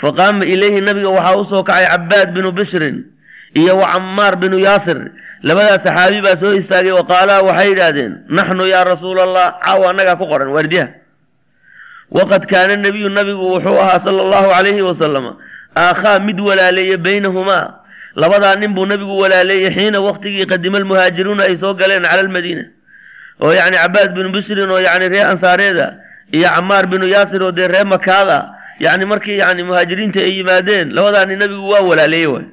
faqaama 0.01 0.45
ilayhi 0.45 0.81
nabiga 0.81 1.09
waxaa 1.09 1.37
u 1.39 1.43
soo 1.49 1.63
kacay 1.63 1.85
cabaad 1.87 2.33
binu 2.35 2.51
bishrin 2.51 2.97
iyo 3.55 3.77
wa 3.77 3.87
camaar 3.93 4.35
binu 4.35 4.57
yaasir. 4.59 4.99
Labadaas 5.43 5.83
saxaabi 5.83 6.21
baa 6.21 6.35
soo 6.41 6.53
istaagay 6.59 6.91
wa 6.91 7.03
qaalaa 7.07 7.41
waxay 7.47 7.69
yidhaahdeen 7.69 8.13
naxnu 8.29 8.63
yaa 8.67 8.83
rasuula 8.83 9.23
allah 9.23 9.47
caawa 9.63 9.89
annagaa 9.91 10.15
ku 10.19 10.25
qoran 10.27 10.49
waardiyaha 10.55 10.89
waqad 12.11 12.43
kaana 12.51 12.75
nebiyu 12.75 13.09
nabigu 13.09 13.45
wuxuu 13.53 13.77
ahaa 13.79 13.99
sala 14.03 14.21
allahu 14.25 14.47
calayhi 14.55 14.81
wasalama 14.81 15.31
aakhaa 15.75 16.19
mid 16.19 16.39
walaaleeye 16.39 16.97
baynahumaa. 16.97 17.73
Labadaa 18.15 18.55
nin 18.55 18.73
buu 18.75 18.85
nabigu 18.85 19.11
walaaleeyey 19.19 19.71
xiina 19.75 19.99
waqtigii 19.99 20.45
qadima 20.47 20.77
almuhaajiruuna 20.77 21.43
ay 21.43 21.55
soo 21.55 21.73
galeen 21.73 22.03
cala 22.03 22.21
almadiina. 22.23 22.63
Oo 23.41 23.51
yacni 23.53 23.77
cabaad 23.77 24.09
binu 24.15 24.29
bishrin 24.31 24.69
oo 24.71 24.79
yacni 24.79 25.09
ree 25.09 25.23
ansaareeda 25.23 25.87
iyo 26.31 26.47
camaar 26.55 26.87
binu 26.87 27.05
yaasir 27.07 27.43
oo 27.43 27.51
dee 27.51 27.67
ree 27.67 27.83
makaada 27.83 28.54
yacni 28.79 29.05
markii 29.11 29.37
yacni 29.43 29.63
muhaajiriinta 29.63 30.19
ay 30.19 30.33
yimaadeen 30.37 30.87
labadaa 30.95 31.25
nin 31.25 31.39
nabigu 31.39 31.69
waa 31.73 31.81
walaaleeyey 31.89 32.27
waay 32.33 32.45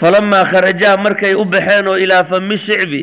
falamaa 0.00 0.44
kharajaa 0.50 0.96
markay 0.96 1.34
u 1.34 1.44
baxeen 1.44 1.86
oo 1.88 1.96
ilaa 2.04 2.24
fami 2.24 2.56
shicbi 2.58 3.02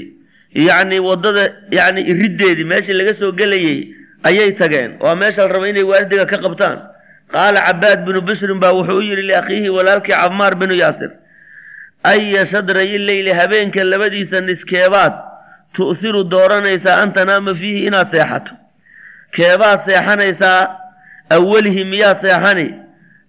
yacni 0.67 0.99
waddada 0.99 1.43
yacni 1.77 2.01
iriddeedii 2.11 2.63
meeshii 2.71 2.93
laga 2.99 3.13
soo 3.19 3.31
gelayey 3.39 3.77
ayay 4.23 4.51
tageen 4.59 4.91
waa 4.99 5.15
meesha 5.15 5.41
la 5.41 5.47
raba 5.53 5.67
inay 5.69 5.83
waardiga 5.91 6.25
ka 6.25 6.37
qabtaan 6.45 6.77
qaala 7.33 7.59
cabaad 7.67 7.99
binu 8.05 8.21
bishrin 8.21 8.59
baa 8.59 8.71
wuxuu 8.77 8.97
u 8.97 9.01
yidhi 9.09 9.21
liakhiihi 9.29 9.69
walaalkii 9.69 10.13
camaar 10.21 10.55
binu 10.55 10.73
yaasir 10.83 11.11
aya 12.03 12.45
shadrayi 12.45 12.97
leyli 13.07 13.31
habeenka 13.39 13.83
labadiisa 13.83 14.41
niskeebaad 14.41 15.13
tu'hiru 15.75 16.23
dooranaysaa 16.33 16.95
an 17.03 17.09
tanaama 17.13 17.53
fiihi 17.59 17.85
inaad 17.87 18.09
seexato 18.11 18.53
keebaad 19.35 19.79
seexanaysaa 19.85 20.59
awalihi 21.29 21.84
miyaad 21.84 22.17
seexani? 22.22 22.74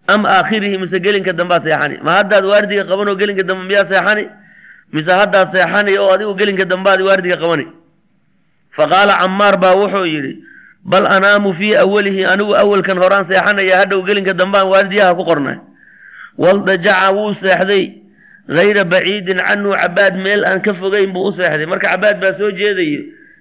Am 0.09 0.25
aakhirihi 0.27 0.79
mise 0.79 0.99
gelinka 1.01 1.33
dambaad 1.33 1.63
seexani? 1.63 1.97
Ma 2.03 2.13
haddaad 2.23 2.45
waardiga 2.45 2.85
qaban 2.85 3.09
oo 3.09 3.17
gelinka 3.17 3.43
dambe 3.43 3.65
miyaad 3.69 3.89
seexani? 3.89 4.25
Mise 4.93 5.13
haddaad 5.13 5.49
seexani 5.53 5.99
oo 5.99 6.11
adigu 6.15 6.35
gelinka 6.35 6.65
dambaad 6.65 7.01
waardiga 7.01 7.37
qabani? 7.37 7.67
Fa 8.77 8.87
qaala 8.89 9.15
camaar 9.21 9.57
baa 9.63 9.75
wuxuu 9.77 10.07
yidhi 10.07 10.33
bal 10.85 11.07
anaamu 11.07 11.53
fii 11.53 11.75
awalihi 11.77 12.25
anigu 12.25 12.55
awalkan 12.57 12.99
horaan 12.99 13.25
seexanaya 13.25 13.77
hadhow 13.85 14.01
gelinka 14.07 14.33
dambaan 14.35 14.69
waardiyaha 14.73 15.15
ku 15.15 15.25
qornay. 15.25 15.57
Waldajaca 16.39 17.11
wuu 17.13 17.35
seexday 17.35 17.85
hayra 18.49 18.85
baciidin 18.85 19.39
canhu 19.43 19.73
cabaad 19.77 20.15
meel 20.17 20.45
aan 20.45 20.61
ka 20.63 20.73
fogeyn 20.75 21.13
buu 21.13 21.29
u 21.29 21.33
seexday. 21.33 21.67
Marka 21.67 21.89
cabaad 21.93 22.21
baa 22.21 22.33
soo 22.39 22.51
jeedayo 22.51 23.01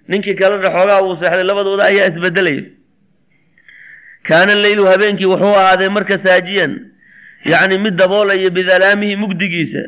ninkii 0.09 0.35
kalena 0.35 0.69
xoogaa 0.69 1.01
wuu 1.05 1.15
seexday 1.15 1.43
labadooda 1.43 1.83
ayaa 1.85 2.07
isbedelaya 2.11 2.63
kaana 4.27 4.55
leylu 4.55 4.85
habeenkii 4.85 5.25
wuxuu 5.25 5.55
ahaaday 5.55 5.89
marka 5.89 6.17
saajiyan 6.17 6.73
yacni 7.45 7.77
mid 7.77 7.95
daboolaya 7.95 8.49
bidalaamihi 8.49 9.15
mugdigiisa. 9.15 9.83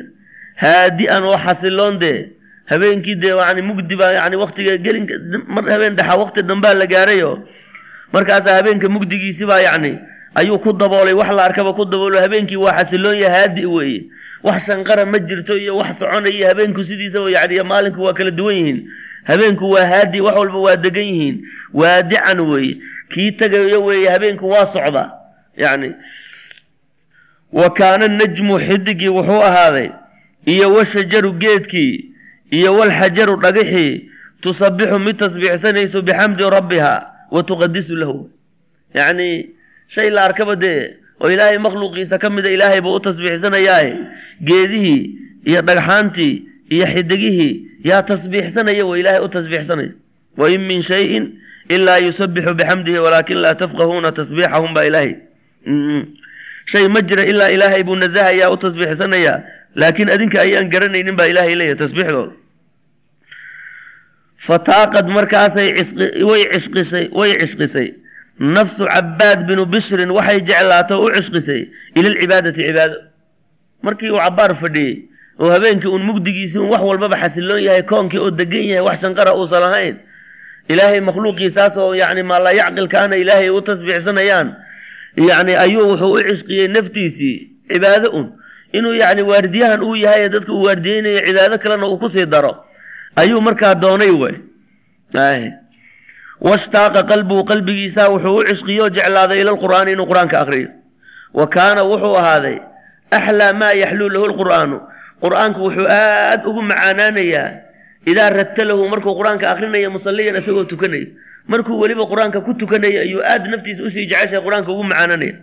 Haadi-an 0.56 1.24
oo 1.24 1.38
xasiloon 1.38 1.98
dee 1.98 2.28
habeenkii 2.66 3.14
dee 3.14 3.36
yani 3.36 3.62
mugdi 3.62 3.96
baa 3.96 4.12
yani 4.12 4.36
waktiga 4.36 4.76
gelinka 4.76 5.14
mar 5.48 5.64
habeen 5.70 5.96
dhaxa 5.96 6.16
wakti 6.16 6.42
dambaa 6.42 6.74
la 6.74 6.86
gaarayo. 6.86 7.44
Markaasaa 8.12 8.54
habeenka 8.56 8.88
mugdigiisi 8.88 9.46
baa 9.46 9.60
yacni 9.60 9.98
ayuu 10.34 10.58
ku 10.58 10.72
daboolay 10.72 11.12
wax 11.14 11.30
la 11.36 11.44
arkaba 11.44 11.72
ku 11.72 11.84
daboolo 11.84 12.20
habeenkii 12.20 12.56
waa 12.56 12.72
xasiloon 12.84 13.18
ya 13.18 13.30
haadi 13.30 13.66
weeye. 13.66 14.04
Wax 14.42 14.66
shanqara 14.66 15.06
ma 15.06 15.18
jirto 15.18 15.56
iyo 15.56 15.76
wax 15.76 15.98
soconaya 15.98 16.48
habeenku 16.48 16.84
sidiisaba 16.84 17.30
yani 17.30 17.62
maalinku 17.62 18.02
waa 18.02 18.12
kala 18.12 18.30
duwan 18.30 18.56
yihiin. 18.56 18.88
Habeenku 19.24 19.70
waa 19.70 19.86
haadi 19.86 20.20
wax 20.20 20.36
walba 20.36 20.58
waa 20.58 20.76
degan 20.76 21.04
yihiin. 21.04 21.44
Waadican 21.74 22.40
weeye 22.40 22.76
kii 23.12 23.32
tagayo 23.32 23.84
weeye 23.84 24.08
habeenku 24.10 24.48
waa 24.48 24.66
socda. 24.72 25.04
Yani 25.56 25.94
wa 27.52 27.70
kaana 27.70 28.08
najmu 28.08 28.58
xidigii 28.60 29.08
wuxuu 29.08 29.42
ahaaday 29.42 29.88
iyo 30.46 30.72
washajaru 30.74 31.32
geedkii 31.32 31.94
iyo 32.50 32.74
walxajaru 32.78 33.36
dhagixii 33.42 34.10
tusabixu 34.42 34.98
mid 34.98 35.16
tasbiixsanayso 35.18 36.02
bixamdi 36.02 36.42
rabbiha 36.50 36.94
wa 37.30 37.42
tuqadisu 37.42 37.96
lahu. 37.96 38.30
Yacni 38.94 39.50
shay 39.88 40.10
la 40.10 40.22
arkaba 40.24 40.56
dee 40.56 40.96
oo 41.20 41.30
ilaahay 41.30 41.58
makhluuqiisa 41.58 42.18
ka 42.18 42.30
mida 42.30 42.50
ilaahay 42.50 42.80
buu 42.80 42.94
u 42.96 43.00
tasbiixsanayaae 43.00 43.92
geedihii 44.42 45.02
iyo 45.44 45.60
dhagxaantii 45.62 46.34
iyo 46.70 46.86
xidigihii 46.86 47.66
yaa 47.84 48.02
tasbiixsanaya 48.02 48.86
wa 48.86 48.98
ilaahay 48.98 49.20
u 49.24 49.28
tasbiixsanaya. 49.28 49.92
Wa 50.36 50.50
in 50.50 50.60
min 50.66 50.82
shayin 50.82 51.24
ilaa 51.76 51.98
yusabixu 52.06 52.52
bixamdihi 52.58 52.98
walaakin 53.04 53.38
laa 53.44 53.54
tafqahuuna 53.62 54.10
tasbiixahum 54.18 54.70
baa 54.76 54.84
ilaahay 54.90 55.12
shay 56.72 56.84
ma 56.94 57.00
jira 57.08 57.24
ilaa 57.32 57.50
ilaahay 57.56 57.82
buu 57.88 57.96
nasahayaa 58.02 58.50
u 58.50 58.56
tasbiixsanayaa 58.64 59.36
laakiin 59.80 60.08
adinka 60.14 60.36
ayaan 60.44 60.66
garanaynin 60.72 61.16
baa 61.18 61.28
ilaahay 61.32 61.54
leeyahay 61.60 61.78
tasbiixdooda 61.82 62.32
fataaqad 64.46 65.06
markaasay 65.16 65.68
way 66.30 66.42
cishqisay 66.54 67.04
way 67.18 67.30
cishqisay 67.42 67.88
nafsu 68.56 68.84
cabaad 68.94 69.40
binu 69.48 69.64
bishrin 69.72 70.10
waxay 70.16 70.38
jeclaato 70.48 70.94
u 71.04 71.08
cishqisay 71.16 71.60
ila 71.98 72.08
alcibaadati 72.12 72.60
cibaado 72.68 72.96
markii 73.86 74.10
uu 74.14 74.20
cabaar 74.24 74.52
fadhiyey 74.62 74.94
oo 75.42 75.50
habeenkii 75.54 75.88
uun 75.92 76.02
mugdigiisii 76.08 76.58
un 76.64 76.68
wax 76.72 76.82
walbaba 76.88 77.16
xasiloon 77.22 77.62
yahay 77.66 77.82
koonkii 77.90 78.18
oo 78.24 78.30
degan 78.40 78.64
yahay 78.70 78.84
wax 78.88 78.96
shanqara 79.02 79.30
uusan 79.38 79.60
lahayn 79.64 79.96
ilaahay 80.68 81.00
makhluuqiisaas 81.00 81.76
oo 81.76 81.94
yacni 81.94 82.22
maala 82.22 82.52
yacqilkaana 82.52 83.16
ilaahay 83.16 83.50
u 83.50 83.60
tasbiixsanayaan. 83.62 84.48
Yacni 85.16 85.54
ayuu 85.56 85.88
wuxuu 85.90 86.12
u 86.14 86.22
cishqiyey 86.28 86.68
naftiisii 86.68 87.36
cibaado 87.70 88.10
un. 88.18 88.26
Inuu 88.72 88.94
yacni 88.94 89.22
waardiyahan 89.22 89.82
uu 89.82 89.94
yahay 89.96 90.22
ee 90.24 90.28
dadka 90.28 90.52
uu 90.52 90.62
waardiyeynayo 90.66 91.20
cibaado 91.26 91.58
kalena 91.58 91.86
uu 91.86 91.98
ku 91.98 92.08
sii 92.08 92.26
daro. 92.26 92.52
Ayuu 93.16 93.40
markaa 93.40 93.74
doonay 93.74 94.10
wey 94.10 94.34
washtaaqa 96.40 97.02
qalbuhu 97.10 97.44
qalbigiisa 97.44 98.08
wuxuu 98.12 98.36
u 98.40 98.44
cishqiyo 98.48 98.88
jeclaaday 98.96 99.40
ila 99.42 99.52
lqur'aani 99.56 99.92
inuu 99.92 100.06
qur'aanka 100.10 100.36
akriyo 100.40 100.68
wa 101.34 101.46
kaana 101.46 101.82
wuxuu 101.84 102.16
ahaaday 102.16 102.56
axlaa 103.10 103.52
maa 103.52 103.72
yaxluu 103.82 104.08
lahu 104.14 104.26
lqur'aanu 104.32 104.76
qur'aanku 105.22 105.60
wuxuu 105.66 105.86
aad 105.88 106.40
ugu 106.48 106.62
macaanaanayaa 106.62 107.48
idaa 108.06 108.30
ratalahu 108.30 108.88
markuu 108.88 109.14
qur'aanka 109.18 109.50
akrinayo 109.52 109.90
musalliyan 109.90 110.36
isagoo 110.40 110.64
tukanayo 110.64 111.06
markuu 111.48 111.80
weliba 111.80 112.04
qur'aanka 112.12 112.40
ku 112.46 112.54
tukanayo 112.54 113.00
ayuu 113.00 113.22
aad 113.32 113.44
naftiisa 113.52 113.82
u 113.84 113.90
sii 113.90 114.06
jeceshay 114.06 114.40
qur'aanka 114.46 114.70
ugu 114.72 114.84
macaananaya 114.84 115.34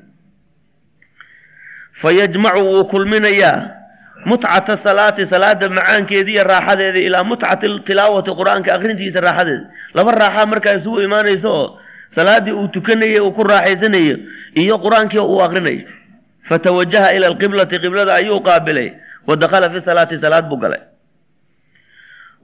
fa 2.01 2.11
yajmacu 2.11 2.61
wuu 2.65 2.85
kulminayaa 2.85 3.55
mutcata 4.25 4.77
salaati 4.77 5.25
salaada 5.25 5.69
macaankeeda 5.69 6.31
iyo 6.31 6.43
raaxadeeda 6.43 6.99
ilaa 7.07 7.23
mutcati 7.23 7.67
tilaawati 7.87 8.31
qur'aanka 8.39 8.69
akrintiisa 8.75 9.19
raaxadeeda 9.21 9.65
laba 9.93 10.11
raaxaa 10.21 10.45
markaa 10.51 10.73
isugu 10.81 10.99
imaanayso 11.07 11.49
oo 11.59 11.67
salaadii 12.15 12.51
uu 12.51 12.67
tukanayay 12.75 13.19
uu 13.21 13.31
ku 13.37 13.43
raaxaysanayo 13.43 14.15
iyo 14.61 14.75
qur'aankii 14.83 15.19
uu 15.21 15.41
akrinayo 15.45 15.81
fatawajaha 16.49 17.13
ila 17.15 17.27
alqiblati 17.31 17.79
qiblada 17.83 18.13
ayuu 18.19 18.39
qaabilay 18.47 18.89
wa 19.27 19.35
dakhala 19.35 19.69
fi 19.69 19.79
salaati 19.81 20.17
salaad 20.17 20.45
buu 20.49 20.57
galay 20.63 20.81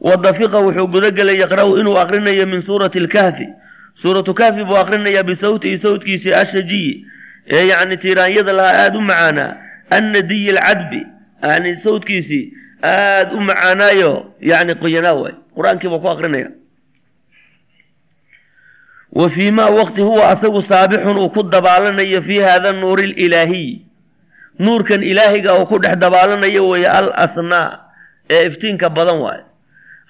wadafiqa 0.04 0.58
wuxuu 0.66 0.88
gudagelay 0.94 1.38
yaqra-u 1.44 1.78
inuu 1.80 1.98
akrinayo 2.04 2.46
min 2.48 2.62
suurati 2.62 3.00
lkahfi 3.00 3.48
suuratu 4.02 4.34
kahfi 4.34 4.64
buu 4.68 4.78
akrinayaa 4.78 5.24
bisawtihi 5.24 5.78
sawtkiisii 5.78 6.34
ashajiyi 6.34 6.94
ee 7.56 7.68
yacni 7.72 7.98
tiiraanyada 7.98 8.54
lahaa 8.54 8.78
aada 8.84 8.98
u 8.98 9.02
macaanaa. 9.02 9.52
Annadiyi 9.90 10.50
alcadbi 10.58 11.02
yani 11.44 11.76
sawdkiisii 11.84 12.44
aada 12.84 13.32
u 13.36 13.40
macaanaayo. 13.48 14.12
Yani 14.42 14.76
qoyanaa 14.82 15.14
waay. 15.22 15.34
Qur'aankii 15.56 15.90
buu 15.92 16.00
ku 16.04 16.10
akrinaya 16.10 16.50
wa 19.12 19.30
fii 19.30 19.52
ma 19.52 19.66
waqti 19.70 20.02
huwa 20.02 20.30
asagu 20.30 20.62
saabixun 20.62 21.18
uu 21.18 21.30
ku 21.30 21.44
dabaalanayo 21.44 22.22
fii 22.22 22.40
hada 22.40 22.72
nuuri 22.72 23.10
ililaahiy 23.12 23.78
nuurkan 24.60 25.04
ilaahiga 25.04 25.54
uu 25.60 25.66
ku 25.66 25.78
dhex 25.80 25.96
dabaalanayo 26.02 26.68
weeye 26.70 26.88
al 26.90 27.12
asnaa 27.26 27.80
ee 28.30 28.46
iftiinka 28.48 28.90
badan 28.90 29.20
waayo 29.22 29.46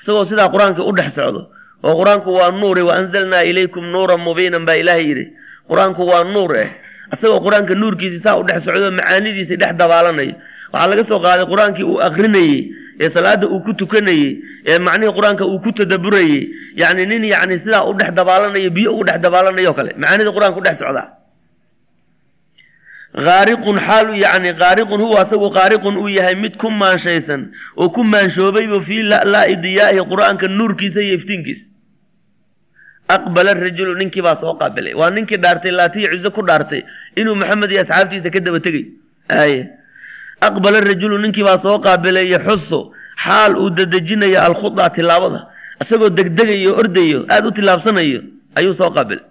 isagoo 0.01 0.25
sidaa 0.29 0.49
qur'aankii 0.53 0.85
u 0.89 0.91
dhex 0.97 1.11
socdo 1.15 1.41
oo 1.83 1.93
qur'aanku 1.99 2.29
waa 2.39 2.51
nuure 2.51 2.81
wa 2.87 2.93
anzalnaa 2.99 3.43
ilaykum 3.49 3.85
nuuran 3.93 4.19
mubiinan 4.25 4.65
baa 4.67 4.75
ilaahay 4.81 5.05
yidhi. 5.09 5.25
Qur'aanku 5.69 6.01
waa 6.11 6.23
nuur 6.33 6.51
eh. 6.55 6.69
Isagoo 7.13 7.39
qur'aanka 7.45 7.73
nuurkiisi 7.75 8.19
saa 8.25 8.35
u 8.39 8.43
dhex 8.47 8.63
socdo 8.65 8.91
macaanidiisi 8.97 9.55
dhex 9.61 9.73
dabaalanayo 9.81 10.33
waxaa 10.73 10.87
laga 10.91 11.03
soo 11.09 11.19
qaaday 11.25 11.45
qur'aankii 11.51 11.83
uu 11.91 11.99
akrinayey 12.07 12.71
ee 13.03 13.09
salaada 13.09 13.45
uu 13.47 13.59
ku 13.65 13.73
tukanayey 13.79 14.29
ee 14.71 14.79
macnihii 14.79 15.13
qur'aanka 15.17 15.43
uu 15.45 15.59
ku 15.63 15.71
tadaburayey 15.77 16.41
yacni 16.81 17.05
nin 17.05 17.23
yacni 17.33 17.57
sidaa 17.63 17.83
u 17.89 17.93
dhex 17.99 18.11
dabaalanayo 18.19 18.69
biyo 18.75 18.89
ugu 18.93 19.03
dhex 19.07 19.19
dabaalanayo 19.25 19.73
kale. 19.77 19.91
Macaanidii 20.01 20.33
qur'aanka 20.37 20.57
u 20.59 20.63
dhex 20.67 20.77
socdaa 20.81 21.07
haariqun 23.13 23.77
xaalu 23.87 24.13
yacni 24.23 24.51
haariqun 24.61 24.99
huwa 25.01 25.21
asagu 25.21 25.49
haariqun 25.55 25.97
uu 25.97 26.09
yahay 26.09 26.35
mid 26.35 26.57
ku 26.57 26.69
maanshaysan 26.71 27.51
oo 27.77 27.89
ku 27.89 28.03
maanshoobayba 28.03 28.81
fii 28.87 29.03
la'laa'i 29.11 29.55
diyaa'ihi 29.63 30.03
qur'aanka 30.11 30.47
nuurkiisa 30.47 31.01
iyo 31.01 31.13
iftiinkiisa. 31.21 31.65
Aqbala 33.15 33.53
rajulu 33.53 33.93
ninkii 33.99 34.21
baa 34.23 34.35
soo 34.35 34.53
qaabilay. 34.57 34.93
Waa 34.99 35.09
ninkii 35.11 35.37
dhaartay 35.37 35.71
laatiya 35.71 36.09
cizo 36.11 36.31
ku 36.31 36.41
dhaartay 36.41 36.81
inuu 37.19 37.35
maxamed 37.35 37.71
iyo 37.71 37.81
asxaabtiisa 37.81 38.29
ka 38.33 38.39
daba 38.39 38.59
tegay. 38.59 38.85
Aaye. 39.29 39.67
Aqbala 40.41 40.79
rajulu 40.81 41.17
ninkii 41.21 41.43
baa 41.43 41.57
soo 41.57 41.79
qaabilay 41.79 42.27
yaxusu 42.33 42.79
xaal 43.23 43.55
uu 43.57 43.69
dadejinayo 43.69 44.39
alkhuda 44.41 44.89
tilaabada. 44.89 45.39
Isagoo 45.81 46.09
degdegayo 46.09 46.71
ordayo 46.79 47.25
aada 47.29 47.47
u 47.47 47.51
tilaabsanayo 47.51 48.21
ayuu 48.55 48.73
soo 48.73 48.89
qaabilay 48.95 49.23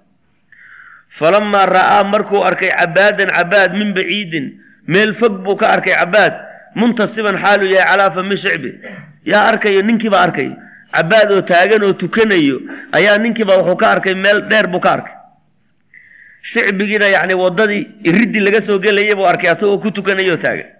falamaa 1.22 1.66
ra'aa 1.76 2.02
markuu 2.12 2.40
arkay 2.48 2.70
cabaadan 2.78 3.30
cabaad 3.36 3.70
min 3.80 3.94
baciidin 3.96 4.46
meel 4.92 5.14
fog 5.20 5.34
buu 5.44 5.54
ka 5.60 5.66
arkay 5.74 5.94
cabaad. 6.00 6.34
Muntasiban 6.74 7.36
xaaluu 7.42 7.70
yahay 7.70 7.86
calaa 7.90 8.10
fami 8.16 8.36
shicbi. 8.42 8.70
Yaa 9.30 9.44
arkayo 9.50 9.82
ninkiibaa 9.88 10.22
arkay. 10.26 10.48
Cabaad 10.94 11.28
oo 11.34 11.42
taagan 11.50 11.82
oo 11.86 11.92
tukanayo 12.02 12.56
ayaa 12.96 13.18
ninkiiba 13.22 13.54
wuxuu 13.58 13.76
ka 13.80 13.86
arkay 13.94 14.14
meel 14.14 14.38
dheer 14.50 14.66
buu 14.72 14.80
ka 14.80 14.90
arkay. 14.96 15.14
Shicbigiina 16.50 17.06
yacni 17.14 17.34
waddadii 17.42 17.82
iridii 18.08 18.40
laga 18.46 18.60
soo 18.66 18.78
gelayay 18.84 19.14
buu 19.14 19.26
arkay 19.32 19.50
asagoo 19.52 19.78
ku 19.84 19.90
tukanayo 19.96 20.36
taagan. 20.44 20.70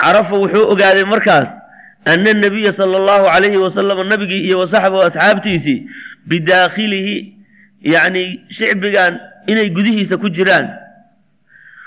Carafa 0.00 0.34
wuxuu 0.42 0.70
ogaaday 0.72 1.04
markaas 1.04 1.50
ana 2.06 2.32
nabiya 2.34 2.72
sala 2.78 2.96
allahu 3.00 3.24
calayhi 3.32 3.58
wasalam 3.64 3.98
nabigii 4.08 4.42
iyo 4.48 4.58
wasaxbahu 4.62 5.02
asxaabtiisii 5.08 5.78
bidaakhilihi 6.28 7.16
yacni 7.82 8.40
shicbigan 8.50 9.20
inay 9.46 9.70
gudihiisa 9.70 10.16
ku 10.16 10.28
jiraan. 10.30 10.68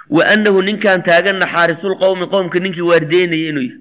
Wa 0.09 0.23
annahu 0.25 0.61
ninkan 0.61 1.01
taaganna 1.03 1.45
xaarisulqowmi 1.47 2.27
qowmka 2.29 2.59
ninkii 2.59 2.81
waardeynayay 2.89 3.49
inuu 3.49 3.61
yahay. 3.63 3.79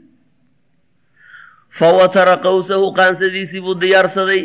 Fa 1.78 1.92
watara 1.92 2.36
qawsahu 2.40 2.94
qaansadiisii 2.94 3.60
buu 3.60 3.74
diyaarsaday 3.74 4.42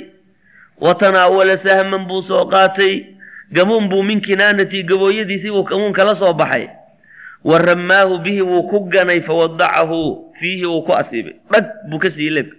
wa 0.81 0.95
tanaawala 0.95 1.57
sahman 1.57 2.05
buu 2.07 2.21
soo 2.21 2.45
qaatay. 2.49 3.05
Gamuun 3.51 3.89
buu 3.89 4.03
min 4.03 4.21
kinaanatii 4.21 4.83
gabooyadiisii 4.83 5.49
buu 5.51 5.63
gamuun 5.63 5.93
kala 5.93 6.15
soo 6.15 6.33
baxay. 6.33 6.67
Wa 7.43 7.57
ramaahu 7.57 8.17
bihi 8.19 8.41
wuu 8.41 8.63
ku 8.69 8.89
ganay 8.89 9.21
fawadacahu 9.21 10.33
fiihi 10.39 10.65
wuu 10.65 10.81
ku 10.85 10.91
asiibay. 10.93 11.33
Dhag 11.51 11.65
buu 11.89 11.99
ka 11.99 12.09
siiyey 12.11 12.33
leebka 12.33 12.57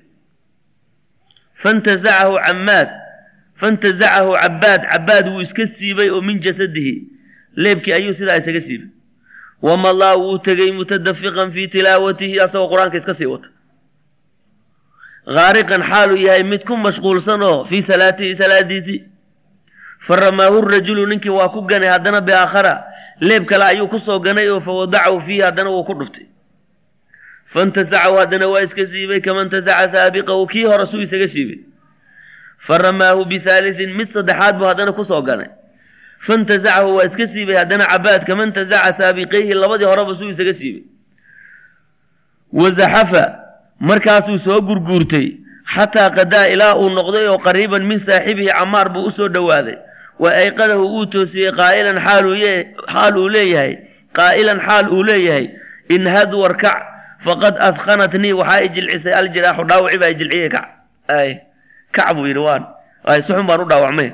fantazacahu 1.62 2.38
camaad 2.46 2.88
fantazacahu 3.60 4.32
cabaad 4.42 4.82
cabaad 4.92 5.26
wuu 5.28 5.40
iska 5.40 5.66
siibay 5.66 6.10
oo 6.10 6.20
min 6.20 6.40
jasadihi 6.40 6.94
leebkii 7.56 7.92
ayuu 7.92 8.12
sidaa 8.12 8.36
isaga 8.36 8.60
siibay. 8.60 8.88
Wamadaa 9.62 10.16
wuu 10.16 10.38
tegey 10.38 10.70
mutadafiqan 10.72 11.52
fii 11.52 11.68
tilaawatihi 11.68 12.40
asagoo 12.40 12.68
qur'aanka 12.72 12.96
iska 12.98 13.14
sii 13.14 13.26
wata. 13.26 13.48
Haariqan 15.26 15.82
xaaluu 15.82 16.16
yahay 16.16 16.42
mid 16.42 16.62
ku 16.64 16.76
mashquulsan 16.76 17.42
oo 17.42 17.64
fii 17.68 17.82
salaatihi 17.82 18.34
salaadiisii. 18.36 19.00
Fa 20.06 20.16
ramaahu 20.16 20.60
rajulu 20.64 21.06
ninkii 21.06 21.28
waa 21.30 21.48
ku 21.48 21.60
ganay 21.62 21.88
haddana 21.92 22.20
biaakhara 22.20 22.74
leeb 23.20 23.44
kale 23.44 23.64
ayuu 23.64 23.88
ku 23.88 23.98
soo 23.98 24.18
ganay 24.18 24.48
oo 24.48 24.60
fa 24.60 24.72
wadacahu 24.72 25.20
fiihi 25.20 25.40
haddana 25.44 25.70
wuu 25.70 25.84
ku 25.84 25.94
dhuftay 25.94 26.24
fantasacahu 27.52 28.16
haddana 28.16 28.46
waa 28.48 28.62
iska 28.64 28.86
siibay 28.86 29.20
kama 29.20 29.44
ntasaca 29.44 29.92
saabiqahu 29.92 30.46
kii 30.46 30.64
hore 30.64 30.86
suu 30.86 31.00
isaga 31.04 31.28
siibay 31.28 31.58
fa 32.70 32.78
ramaahu 32.78 33.24
bihaalisin 33.26 33.90
mid 33.98 34.08
saddexaad 34.14 34.54
buu 34.58 34.68
haddana 34.70 34.92
ku 34.94 35.02
soo 35.04 35.22
ganay. 35.26 35.50
Fantasacahu 36.26 36.96
waa 36.96 37.04
iska 37.10 37.26
siibay 37.32 37.56
haddana 37.58 37.86
cabaad 37.90 38.22
kama 38.28 38.46
ntasaca 38.46 38.92
saabiqayhi 38.98 39.54
labadii 39.62 39.88
horeba 39.90 40.14
suu 40.14 40.28
isaga 40.30 40.54
siibay. 40.54 40.82
Wazaxafa 42.52 43.24
markaasuu 43.80 44.38
soo 44.44 44.60
gurguurtay 44.60 45.26
xataa 45.74 46.10
qadaa 46.16 46.46
ilaa 46.54 46.74
uu 46.76 46.90
noqday 46.96 47.26
oo 47.32 47.38
qariiban 47.46 47.82
min 47.90 47.98
saaxibihi 48.06 48.50
camaar 48.58 48.88
buu 48.94 49.04
u 49.08 49.10
soo 49.10 49.28
dhowaaday. 49.28 49.76
Wa 50.22 50.30
ayqadahu 50.42 50.84
uu 50.96 51.06
toosiyey 51.06 51.52
qaa'ilan 51.60 51.98
xaal 52.06 52.24
uu 53.16 53.28
leeyahay 53.34 53.72
qaa'ilan 54.18 54.58
xaal 54.66 54.86
uu 54.94 55.02
leeyahay. 55.08 55.46
Inhad 55.96 56.30
warkac 56.42 56.78
faqad 57.24 57.54
adkhanatnii 57.68 58.32
waxaa 58.40 58.60
i 58.62 58.68
jilcisay 58.74 59.12
aljiraaxu 59.20 59.64
dhaawaci 59.68 59.98
baa 59.98 60.10
i 60.12 60.14
jilciyey 60.20 60.48
kac 60.54 60.66
kac 61.92 62.14
buu 62.14 62.26
waan. 62.44 62.66
Ay 63.04 63.22
suxun 63.22 63.46
baan 63.46 63.60
u 63.60 63.68
dhaawacmay. 63.68 64.12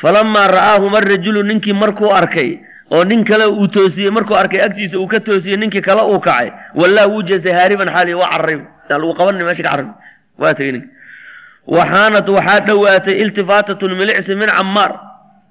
Falamaa 0.00 0.48
ra'aahuma 0.48 1.00
rajulu 1.00 1.42
ninkii 1.42 1.72
markuu 1.72 2.12
arkay 2.12 2.58
oo 2.90 3.04
nin 3.04 3.24
kale 3.24 3.46
uu 3.46 3.68
toosiyey 3.68 4.10
markuu 4.10 4.36
arkay 4.36 4.60
agtiisa 4.60 4.98
uu 4.98 5.06
ka 5.06 5.20
toosiyey 5.20 5.56
ninkii 5.56 5.80
kale 5.80 6.02
uu 6.02 6.20
kacay. 6.20 6.52
Wallaa 6.74 7.06
wuu 7.08 7.22
jeestay 7.22 7.52
haariban 7.52 7.88
xaali 7.88 8.14
waa 8.14 8.30
carray 8.30 8.60
lagu 8.88 9.14
qabanay 9.14 9.44
meesha 9.44 9.62
ka 9.62 9.70
carray 9.70 9.88
waa 10.38 10.54
tegey 10.54 10.72
ninka 10.72 10.88
waxaanad 11.66 12.28
waxaa 12.28 12.60
dhowaatay 12.60 13.16
iltifaatatun 13.22 13.96
milicsi 13.98 14.34
min 14.34 14.48
camaar 14.48 14.92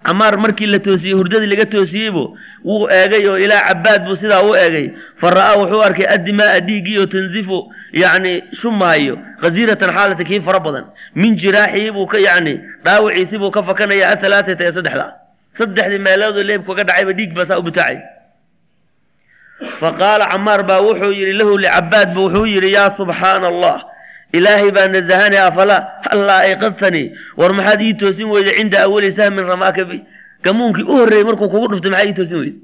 camaar 0.05 0.37
markii 0.43 0.67
la 0.73 0.79
toosiyey 0.79 1.13
hurdadii 1.19 1.49
laga 1.53 1.65
toosiyeybu 1.65 2.23
wuu 2.65 2.87
eegay 2.99 3.27
oo 3.29 3.37
ilaa 3.45 3.61
cabaad 3.67 4.01
buu 4.05 4.15
sidaa 4.21 4.41
u 4.49 4.55
eegay. 4.55 4.87
Fa 5.21 5.27
ra'aa 5.37 5.55
wuxuu 5.61 5.81
arkay 5.87 6.07
addimaaa 6.15 6.59
dhiiggii 6.67 6.97
oo 7.01 7.05
tanzifu 7.13 7.57
yacni 8.01 8.33
shumahayo 8.61 9.15
khasiiratan 9.41 9.91
xaalata 9.95 10.23
kii 10.29 10.41
fara 10.47 10.59
badan. 10.65 10.85
Min 11.15 11.31
jiraaxii 11.41 11.91
buu 11.95 12.07
ka 12.07 12.17
yacni 12.27 12.53
dhaawiciisii 12.85 13.37
buu 13.41 13.51
ka 13.55 13.63
fakanaya 13.63 14.05
ahalaaata 14.13 14.51
ee 14.59 14.71
saddexda. 14.77 15.07
Saddexdii 15.57 15.99
meeloodoo 16.05 16.43
leebku 16.49 16.71
ka 16.77 16.83
dhacayba 16.87 17.11
dhiig 17.17 17.31
baa 17.37 17.45
saa 17.49 17.59
u 17.59 17.63
butaacay 17.67 17.97
fa 19.79 19.89
qaala 19.99 20.25
camaar 20.31 20.61
baa 20.69 20.81
wuxuu 20.87 21.11
yidhi 21.19 21.33
lahu 21.39 21.57
licabaad 21.63 22.09
bu 22.15 22.21
wuxuu 22.27 22.45
yidhi 22.53 22.71
yaa 22.77 22.89
subxaana 22.97 23.47
allah 23.53 23.77
ilaahay 24.38 24.71
baa 24.76 24.88
nasahani 24.95 25.38
afalaa 25.48 25.82
hallaa 26.10 26.39
ayqadtanii 26.50 27.06
war 27.39 27.52
maxaad 27.58 27.82
ii 27.88 27.93
toosin 28.02 28.28
weyda 28.34 28.52
cinda 28.58 28.78
awali 28.86 29.10
sahmin 29.17 29.45
ramaaka 29.52 29.82
bi 29.89 29.98
gamuunkii 30.45 30.86
u 30.91 30.93
horreeyey 31.00 31.26
markuu 31.30 31.50
kugu 31.54 31.67
dhuftay 31.71 31.91
maxaa 31.91 32.08
ii 32.10 32.15
toosin 32.19 32.39
weyda? 32.43 32.58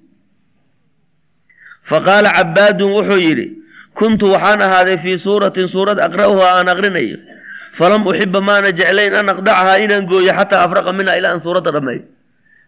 Fa 1.90 1.98
qaala 2.08 2.30
cabaadun 2.38 2.92
wuxuu 2.96 3.20
yidhi 3.28 3.48
kuntu 4.00 4.26
waxaan 4.34 4.62
ahaaday 4.68 4.98
fii 5.04 5.18
suuratin 5.26 5.68
suurad 5.74 5.98
aqra'uha 6.08 6.48
aan 6.58 6.68
aqrinayo. 6.74 7.18
Falam 7.78 8.02
uxiba 8.12 8.40
maana 8.48 8.70
jeclayn 8.80 9.14
an 9.20 9.28
aqdacahaa 9.34 9.78
inaan 9.86 10.06
gooyo 10.12 10.34
xataa 10.40 10.62
afraqa 10.66 10.92
minha 10.98 11.14
ilaa 11.20 11.32
aan 11.34 11.40
suuradda 11.46 11.72
dhammeeyo 11.76 12.04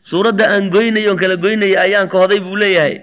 suuradda 0.10 0.44
aan 0.54 0.63
goynayo 0.76 1.10
on 1.13 1.18
kala 1.22 1.36
goynaya 1.46 1.78
ayaan 1.86 2.08
kahoday 2.13 2.39
buu 2.46 2.56
leeyahay. 2.62 2.96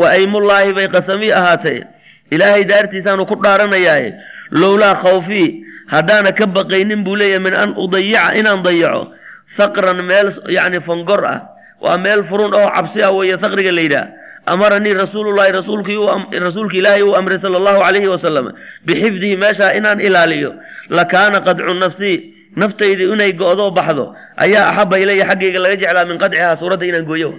Wa 0.00 0.06
aymullaahi 0.16 0.72
bay 0.76 0.86
qasamii 0.94 1.32
ahaatee 1.40 1.80
ilaahay 2.30 2.64
daartiisaanu 2.64 3.26
ku 3.26 3.34
dhaaranayaaye. 3.42 4.14
Lowlaa 4.50 4.94
khawfii 5.02 5.64
haddaana 5.90 6.32
ka 6.32 6.46
baqaynin 6.46 7.04
buu 7.04 7.16
leeyahay 7.16 7.42
min 7.42 7.54
an 7.54 7.74
udayica 7.76 8.34
inaan 8.38 8.62
dayaco. 8.62 9.12
Saqran 9.56 10.02
meel 10.06 10.30
yacni 10.48 10.80
fangor 10.80 11.24
ah. 11.24 11.40
Waa 11.80 11.98
meel 11.98 12.22
furun 12.28 12.54
oo 12.54 12.68
cabsi 12.70 13.02
ah 13.02 13.12
weeye 13.12 13.38
saqriga 13.38 13.72
la 13.72 13.80
yidhaah 13.82 14.08
amaranii 14.46 14.94
rasuulullahi 14.94 15.52
rasuulki 15.52 16.78
ilaahay 16.78 17.02
uu 17.02 17.14
amray 17.16 17.38
sala 17.38 17.56
allahu 17.60 17.80
calayhi 17.84 18.08
wasalam 18.08 18.52
bixifdihi 18.86 19.36
meeshaa 19.36 19.72
inaan 19.78 20.00
ilaaliyo. 20.00 20.54
Lakaana 20.90 21.40
qadcu 21.40 21.74
nafsii 21.74 22.16
naftaydi 22.56 23.04
inay 23.12 23.32
go'doo 23.32 23.70
baxdo. 23.70 24.14
Ayaa 24.36 24.70
axaba 24.70 24.98
ilaya 24.98 25.24
xaggayga 25.30 25.58
laga 25.58 25.76
jeclaa 25.76 26.04
min 26.04 26.18
qadcihaa 26.18 26.56
suuradda 26.56 26.84
inaan 26.86 27.04
gooyo 27.04 27.30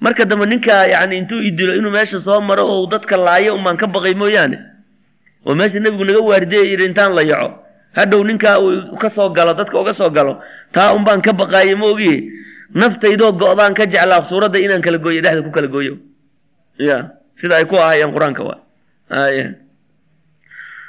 marka 0.00 0.24
dambe 0.24 0.46
ninkaa 0.46 0.86
yani 0.92 1.18
intuu 1.18 1.40
idilo 1.42 1.74
inuu 1.76 1.90
meesha 1.90 2.20
soo 2.20 2.40
maro 2.40 2.64
oo 2.68 2.86
dadka 2.86 3.16
laayo 3.16 3.54
umaan 3.54 3.76
ka 3.76 3.86
baqay 3.86 4.14
mooyaane. 4.14 4.58
Oo 5.46 5.54
meesha 5.54 5.80
nebigu 5.80 6.04
naga 6.04 6.20
waardiyay 6.20 6.66
yidhi 6.70 6.84
intaan 6.90 7.14
la 7.14 7.22
yaco. 7.22 7.48
Hadhow 7.96 8.20
ninkaa 8.24 8.58
uu 8.60 8.96
ka 9.00 9.08
soo 9.10 9.28
galo 9.32 9.54
dadka 9.54 9.78
uga 9.80 9.92
soo 9.94 10.10
galo 10.10 10.42
taa 10.72 10.92
unbaan 10.94 11.22
ka 11.22 11.32
baqaaye 11.32 11.74
ma 11.74 11.86
ogiye 11.86 12.16
naftaydoo 12.74 13.32
go'daan 13.32 13.74
ka 13.74 13.86
jeclaa 13.86 14.28
suuradda 14.28 14.58
inaan 14.58 14.82
kala 14.84 14.98
gooyo 14.98 15.20
dhexda 15.22 15.42
ku 15.42 15.50
kala 15.50 15.68
gooyo. 15.68 15.94
Ya 16.78 17.10
sida 17.40 17.56
ay 17.56 17.64
ku 17.64 17.76
ahayeen 17.80 18.12
qur'aanka 18.12 18.42
waa. 18.44 18.58
Ay 19.10 19.54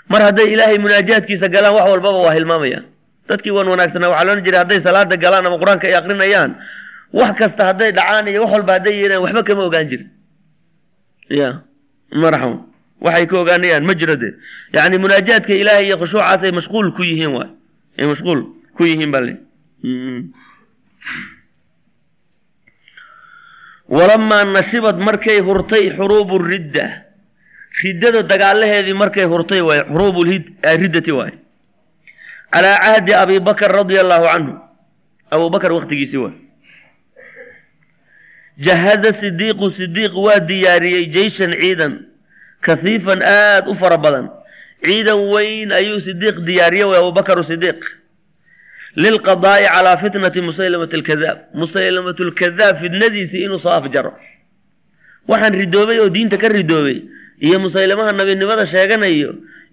mar 0.09 0.21
hadday 0.21 0.51
ilaahay 0.53 0.77
munaajaadkiisa 0.83 1.47
galaan 1.51 1.75
wax 1.75 1.85
walbaba 1.91 2.19
waa 2.27 2.33
hilmaamayaan 2.35 2.85
dadkii 3.29 3.51
wan 3.55 3.67
wanaagsanaa 3.67 4.09
waxaa 4.11 4.25
loodhan 4.27 4.43
jiray 4.43 4.59
hadday 4.63 4.79
salaada 4.83 5.15
galaan 5.19 5.45
ama 5.47 5.57
qur'aanka 5.61 5.87
ay 5.87 5.95
aqrinayaan 5.99 6.51
wax 7.13 7.37
kasta 7.39 7.65
hadday 7.69 7.91
dhacaan 7.91 8.27
iyo 8.27 8.41
wax 8.43 8.51
walba 8.51 8.73
hadday 8.73 8.95
yeelaan 8.99 9.21
waxba 9.23 9.43
kama 9.43 9.63
ogaan 9.67 9.87
jirin. 9.89 10.09
Ya 11.29 11.61
marxam 12.11 12.65
waxay 13.01 13.25
ka 13.27 13.35
ogaanayaan 13.41 13.83
ma 13.85 13.93
jiro 13.95 14.15
dee. 14.15 14.33
Yani 14.73 14.97
munaajaadka 14.97 15.53
ilaahay 15.53 15.85
iyo 15.87 15.97
khushuucaas 15.97 16.41
mashquul 16.53 16.91
ku 16.95 17.03
yihiin 17.03 17.31
waay. 17.35 17.49
Ay 17.99 18.05
mashquul 18.07 18.39
ku 18.77 18.83
yihiin 18.85 19.11
baa 19.11 19.21
le 19.21 19.33
walamaa 23.89 24.43
nashibad 24.45 24.97
markay 24.99 25.39
hurtay 25.39 25.89
xuruubu 25.95 26.37
ridda. 26.39 27.03
Riddada 27.83 28.23
dagaalaheedii 28.23 28.93
markay 28.93 29.25
hurtay 29.25 29.61
waay 29.61 29.81
xuruubu 29.87 30.23
riddati 30.23 31.11
waay. 31.11 31.33
Calaa 32.51 32.79
cahdi 32.83 33.13
abi 33.13 33.39
bakr 33.39 33.71
radia 33.71 34.01
allahu 34.01 34.25
canhu 34.25 34.53
abu 35.31 35.45
bakr 35.49 35.71
waktigiisii 35.77 36.17
waay 36.23 36.35
jahada 38.65 39.13
sidiiqu 39.21 39.65
sidiiq 39.77 40.13
waa 40.25 40.39
diyaariyey 40.49 41.05
jeyshan 41.15 41.51
ciidan. 41.61 41.93
Kasiifan 42.65 43.21
aada 43.21 43.69
u 43.71 43.75
fara 43.81 43.97
badan. 43.97 44.25
Ciidan 44.85 45.19
weyn 45.33 45.71
ayuu 45.79 45.99
sidiiq 46.07 46.37
diyaariyey 46.47 46.85
way 46.89 46.99
abubakar 47.01 47.37
sidiiq 47.51 47.79
lilqadaa'i 49.03 49.65
calaa 49.73 49.97
fitnati 50.01 50.41
musaylamat 50.47 50.91
alkadaab. 50.97 51.37
Musaylamat 51.61 52.17
lkadaab 52.29 52.75
fitnadiisii 52.81 53.43
inuu 53.45 53.59
soo 53.63 53.69
afjaro. 53.79 54.11
Waxaan 55.29 55.53
ridoobay 55.61 55.99
oo 55.99 56.09
diinta 56.15 56.37
ka 56.41 56.47
ridoobay 56.49 56.97
iyo 57.45 57.59
musaylamaha 57.59 58.11
nabinimada 58.11 58.65
sheeganayo 58.65 59.31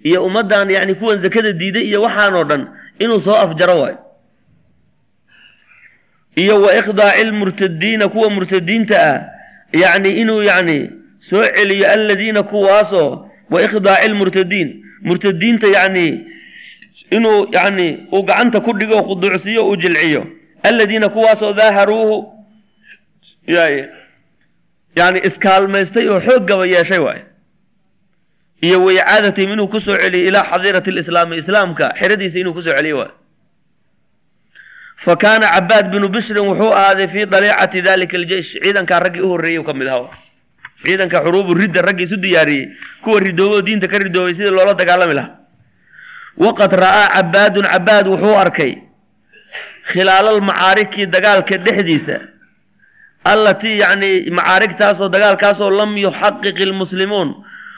iyo 0.09 0.19
ummaddan 0.27 0.69
yani 0.71 0.95
kuwan 0.95 1.19
zakada 1.25 1.53
diiday 1.61 1.85
iyo 1.91 2.03
waxaanoo 2.03 2.45
dhan 2.51 2.63
inuu 3.03 3.21
soo 3.27 3.33
afjaro 3.45 3.77
waayo 3.81 3.99
iyo 6.37 6.63
wa 6.63 6.77
ikhdaaci 6.79 7.25
lmurtadiina 7.25 8.09
kuwa 8.09 8.31
murtadiinta 8.31 8.97
ah. 9.15 9.21
Yani 9.73 10.11
inuu 10.11 10.43
yani 10.43 10.91
soo 11.19 11.45
celiyo 11.45 11.91
aladiina 11.91 12.43
kuwaasoo 12.43 13.31
wa 13.51 13.63
ikhdaaci 13.63 14.09
lmurtadiin 14.09 14.85
murtadiinta 15.03 15.67
yani 15.67 16.27
inuu 17.11 17.49
yani 17.53 18.07
uu 18.13 18.23
gacanta 18.23 18.61
ku 18.61 18.73
dhigo 18.73 19.03
khuduucsiyo 19.03 19.69
uu 19.69 19.77
jilciyo. 19.77 20.27
Aladiina 20.63 21.09
kuwaasoo 21.09 21.53
daaharuuhu 21.53 22.33
yani 24.97 25.21
iskaalmaystay 25.25 26.09
oo 26.09 26.21
xoog 26.21 26.47
gaba 26.47 26.67
yeeshay 26.67 26.99
waay 26.99 27.21
iyo 28.63 28.85
waicaadatim 28.85 29.53
inuu 29.53 29.69
ku 29.69 29.81
soo 29.81 29.97
celiyo 29.97 30.29
ilaa 30.29 30.45
xadiirati 30.51 30.91
lislaami 30.91 31.37
islaamka 31.37 31.95
xeradiisa 31.99 32.39
inuu 32.39 32.55
ku 32.55 32.63
soo 32.63 32.73
celiyo 32.77 32.99
waay 32.99 33.13
fa 35.05 35.17
kaana 35.17 35.47
cabaad 35.55 35.91
binu 35.93 36.09
bishrin 36.09 36.47
wuxuu 36.49 36.73
ahaaday 36.73 37.09
fii 37.09 37.27
daliicati 37.27 37.83
dalika 37.83 38.17
aljeish 38.17 38.51
ciidankaa 38.63 39.01
raggii 39.01 39.21
u 39.21 39.29
horreeyey 39.29 39.63
ka 39.65 39.73
mid 39.73 39.89
ahaa 39.89 40.11
ciidanka 40.83 41.21
xuruubu 41.25 41.55
ridda 41.55 41.83
raggii 41.83 42.05
isu 42.05 42.17
diyaariyey 42.17 42.69
kuwa 43.03 43.21
ridoobo 43.21 43.63
diinta 43.63 43.89
ka 43.89 43.99
ridoobay 43.99 44.35
sidii 44.35 44.51
loola 44.51 44.75
dagaalami 44.75 45.15
lahaa 45.15 45.37
waqad 46.37 46.73
ra'aa 46.73 47.09
cabaadun 47.17 47.65
cabaad 47.73 48.07
wuxuu 48.09 48.37
arkay 48.45 48.73
khilaalal 49.93 50.41
macaariki 50.41 51.07
dagaalka 51.07 51.57
dhexdiisa 51.59 52.17
allatii 53.25 53.79
yacni 53.79 54.31
macaarigtaasoo 54.31 55.09
dagaalkaasoo 55.09 55.71
lam 55.71 55.97
yuxaqiq 55.99 56.59
ilmuslimuun 56.61 57.35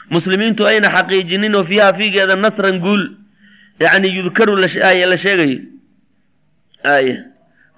muslimiintu 0.09 0.67
ayna 0.67 0.89
xaqiijinin 0.95 1.55
oo 1.55 1.63
fiiha 1.63 1.93
fiigeeda 1.93 2.35
nasran 2.35 2.79
guul 2.79 3.03
yacni 3.79 4.07
yudkaru 4.17 4.55
la 4.55 4.67
sheegayo 5.17 5.76
ay 6.83 7.17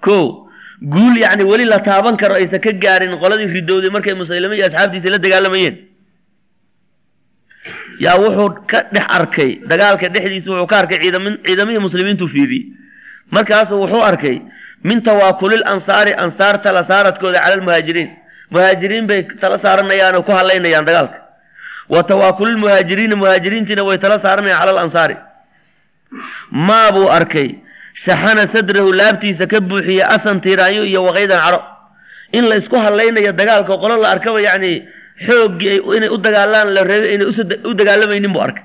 ko 0.04 0.48
guul 0.82 1.16
yacni 1.18 1.44
weli 1.44 1.64
la 1.64 1.78
taaban 1.80 2.16
karo 2.16 2.34
aysan 2.34 2.60
ka 2.60 2.72
gaarin 2.72 3.18
qoladii 3.22 3.46
ridowday 3.56 3.90
markay 3.90 4.14
musaylame 4.14 4.56
iyo 4.56 4.66
asxaabtiisa 4.66 5.08
la 5.10 5.18
dagaalamayeen. 5.18 5.76
Yaa 8.04 8.16
wuxuu 8.22 8.48
ka 8.70 8.78
dhex 8.94 9.06
arkay 9.18 9.50
dagaalka 9.70 10.08
dhexdiisa 10.14 10.50
wuxuu 10.50 10.66
ka 10.72 10.76
arkay 10.82 10.98
ciidam 11.02 11.24
ciidamihii 11.46 11.82
muslimiintu 11.86 12.26
fiidiyey 12.32 12.64
markaasu 13.34 13.74
wuxuu 13.82 14.02
arkay 14.10 14.36
min 14.88 15.02
tawaakulil 15.02 15.62
ansaari 15.72 16.12
ansaar 16.24 16.54
tala 16.64 16.82
saaradkooda 16.90 17.38
cala 17.40 17.54
almuhaajiriin. 17.54 18.10
Muhaajiriin 18.52 19.06
bay 19.06 19.20
tala 19.40 19.58
saaranayaan 19.58 20.22
ku 20.26 20.32
hadlaynayaan 20.32 20.84
dagaalka. 20.88 21.18
Wa 21.92 22.02
tawaakulil 22.02 22.56
muhaajiriina 22.62 23.16
muhaajiriintiina 23.16 23.82
way 23.88 23.98
tala 23.98 24.18
saaranayaan 24.24 24.60
cala 24.62 24.72
alansaari 24.80 25.16
maa 26.50 26.92
buu 26.94 27.08
arkay 27.18 27.48
shaxana 27.94 28.46
sadrahu 28.52 28.92
laabtiisa 28.92 29.46
ka 29.46 29.60
buuxiyey 29.60 30.02
asan 30.02 30.40
tiiraanyo 30.40 30.84
iyo 30.84 31.02
waqaydan 31.04 31.40
caro. 31.44 31.60
In 32.32 32.44
la 32.48 32.56
isku 32.56 32.76
hadlaynayo 32.76 33.32
dagaalka 33.32 33.74
qolo 33.82 33.96
la 34.02 34.08
arkaba 34.14 34.40
yacni 34.40 34.82
xooggii 35.26 35.80
inay 35.96 36.08
u 36.08 36.16
dagaalaan 36.18 36.68
la 36.74 36.82
reebay 36.84 37.14
inay 37.14 37.26
u 37.64 37.74
dagaalamaynin 37.74 38.32
buu 38.32 38.40
arkay. 38.42 38.64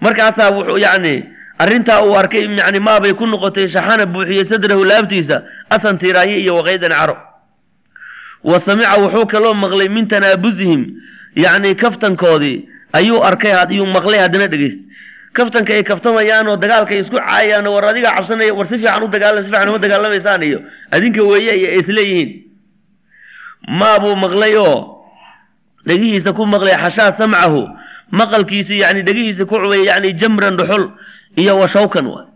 Markaasaa 0.00 0.50
wuxuu 0.50 0.78
yacni 0.78 1.24
arrintaa 1.58 2.02
uu 2.04 2.14
arkay 2.16 2.44
yani 2.58 2.80
maabay 2.80 3.12
ku 3.14 3.26
noqotay 3.26 3.68
shaxana 3.68 4.06
buuxiyey 4.06 4.44
sadrahu 4.50 4.84
laabtiisa 4.84 5.42
asan 5.70 5.98
tiiraanyo 5.98 6.36
iyo 6.36 6.56
waqaydan 6.56 6.90
caro. 6.90 7.16
Wa 8.44 8.60
samica 8.60 8.96
wuxuu 9.02 9.26
kaloo 9.26 9.54
maqlay 9.54 9.88
min 9.88 10.08
tanaabusihim 10.08 10.82
yacni 11.36 11.74
kaftankoodii 11.76 12.56
ayuu 12.92 13.22
arkay 13.28 13.52
ayuu 13.52 13.86
maqlay 13.86 14.20
haddana 14.24 14.48
dhegeysta 14.48 14.82
kaftanka 15.36 15.72
ay 15.74 15.82
kaftamayaan 15.90 16.48
oo 16.48 16.56
dagaalka 16.62 16.94
isku 17.00 17.16
caayaan 17.16 17.66
war 17.74 17.84
adigaa 17.90 18.14
cabsanaya 18.16 18.54
war 18.58 18.66
si 18.70 18.76
fiican 18.78 19.02
u 19.02 19.08
dagaalam 19.14 19.42
si 19.44 19.50
fiican 19.50 19.68
uma 19.68 19.78
dagaalamaysaan 19.84 20.42
iyo 20.48 20.58
adinka 20.94 21.22
weeye 21.30 21.52
iyo 21.60 21.68
ay 21.72 21.78
isleeyihiin 21.82 22.30
maabuu 23.78 24.16
maqlay 24.16 24.54
oo 24.56 24.78
dhegihiisa 25.86 26.32
ku 26.36 26.42
maqlay 26.46 26.76
xashaa 26.84 27.12
samcahu 27.18 27.62
maqalkiisi 28.18 28.74
yani 28.84 29.02
dhegihiisa 29.06 29.44
ku 29.50 29.56
cubay 29.62 29.82
yani 29.90 30.12
jamran 30.20 30.56
dhuxul 30.58 30.84
iyo 31.40 31.52
washawkan 31.58 32.06
waay. 32.06 32.26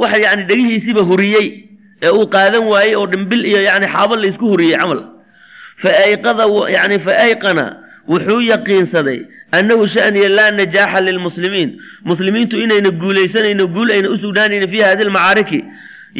Waxa 0.00 0.16
yani 0.26 0.42
dhegihiisiiba 0.48 1.02
huriyey 1.02 1.46
ee 2.02 2.10
uu 2.14 2.26
qaadan 2.34 2.64
waayey 2.72 2.94
oo 2.96 3.06
dhimbil 3.12 3.42
iyo 3.50 3.60
yani 3.68 3.86
xaabo 3.94 4.14
la 4.16 4.26
isku 4.30 4.46
huriyey 4.52 4.76
camal. 4.78 5.00
Fa 5.82 5.90
ayqada 6.06 6.44
yani 6.76 6.96
fa 7.04 7.12
ayqana 7.26 7.64
wuxuu 8.08 8.40
yaqiinsaday 8.52 9.18
annahu 9.58 9.84
shaniya 9.94 10.28
laa 10.36 10.50
najaaxa 10.58 11.00
lilmuslimiin. 11.06 11.70
Muslimiintu 12.08 12.54
inayna 12.64 12.90
guulaysanayno 13.02 13.64
guul 13.74 13.90
ayna 13.94 14.08
u 14.10 14.16
sugnaanayno 14.22 14.66
fii 14.72 14.82
hadi 14.88 15.04
lmacaariki 15.08 15.60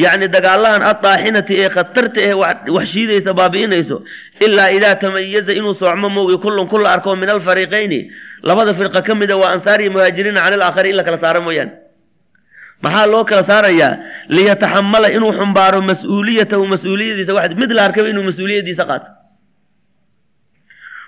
yacni 0.03 0.27
dagaalahan 0.35 0.81
addaaxinati 0.91 1.53
ee 1.63 1.69
khatarta 1.75 2.19
eh 2.27 2.35
wax 2.75 2.85
shiidaysa 2.93 3.31
baabi'inayso. 3.39 3.97
Ilaa 4.45 4.69
idaa 4.77 4.95
tamayaza 5.01 5.53
inuu 5.59 5.73
soocmo 5.81 6.07
moogi 6.15 6.37
kullun 6.43 6.67
ku 6.71 6.77
la 6.83 6.89
arko 6.95 7.15
min 7.21 7.29
alfariiqayni 7.35 7.99
labada 8.47 8.73
firqa 8.79 9.01
ka 9.07 9.13
mida 9.19 9.35
waa 9.41 9.51
ansaar 9.55 9.79
iyo 9.81 9.91
muhaajiriina 9.95 10.39
cani 10.43 10.55
alaakhari 10.59 10.89
in 10.89 10.95
la 10.99 11.03
kala 11.07 11.17
saaro 11.23 11.41
mooyaane. 11.47 11.71
Maxaa 12.83 13.05
loo 13.13 13.23
kala 13.29 13.43
saarayaa? 13.49 13.91
Liyataxamala 14.35 15.07
inuu 15.15 15.31
xumbaaro 15.39 15.79
mas'uuliyatahu 15.89 16.63
mas'uuliyadiisa 16.73 17.33
wax 17.37 17.49
mid 17.61 17.71
la 17.77 17.81
arkaba 17.87 18.07
inuu 18.13 18.23
mas'uuliyadiisa 18.29 18.83
qaato 18.89 19.07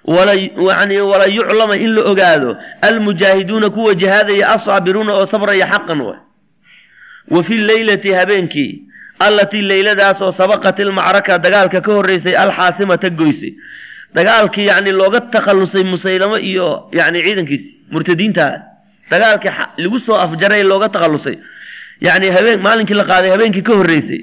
yani 0.07 1.01
wala 1.01 1.25
yuclama 1.25 1.75
in 1.77 1.95
la 1.95 2.01
ogaado 2.11 2.57
almujaahiduuna 2.81 3.69
kuwa 3.69 3.95
jihaadaya 3.95 4.49
asaabiruuna 4.49 5.13
oo 5.13 5.25
sabraya 5.25 5.67
xaqan 5.67 6.01
way 6.01 6.17
wa 7.31 7.43
fi 7.43 7.57
leylati 7.57 8.11
habeenkii 8.13 8.81
allatii 9.19 9.61
leyladaasoo 9.61 10.31
sabaqat 10.31 10.79
ilmacraka 10.79 11.37
dagaalka 11.39 11.81
ka 11.81 11.91
horreysay 11.93 12.35
alxaasimata 12.35 13.09
goysay 13.09 13.53
dagaalkii 14.15 14.65
yani 14.65 14.91
looga 14.91 15.21
takhallusay 15.21 15.83
musaylamo 15.83 16.37
iyo 16.37 16.89
yani 16.91 17.23
ciidankiisi 17.23 17.77
murtadiinta. 17.91 18.61
Dagaalkii 19.11 19.51
lagu 19.77 19.99
soo 19.99 20.15
afjaray 20.15 20.63
looga 20.63 20.89
takhallusay. 20.89 21.37
Yani 22.01 22.29
habeen 22.29 22.59
maalinkii 22.61 22.93
la 22.93 23.03
qaaday 23.03 23.31
habeenkii 23.31 23.61
ka 23.63 23.73
horreysay 23.73 24.21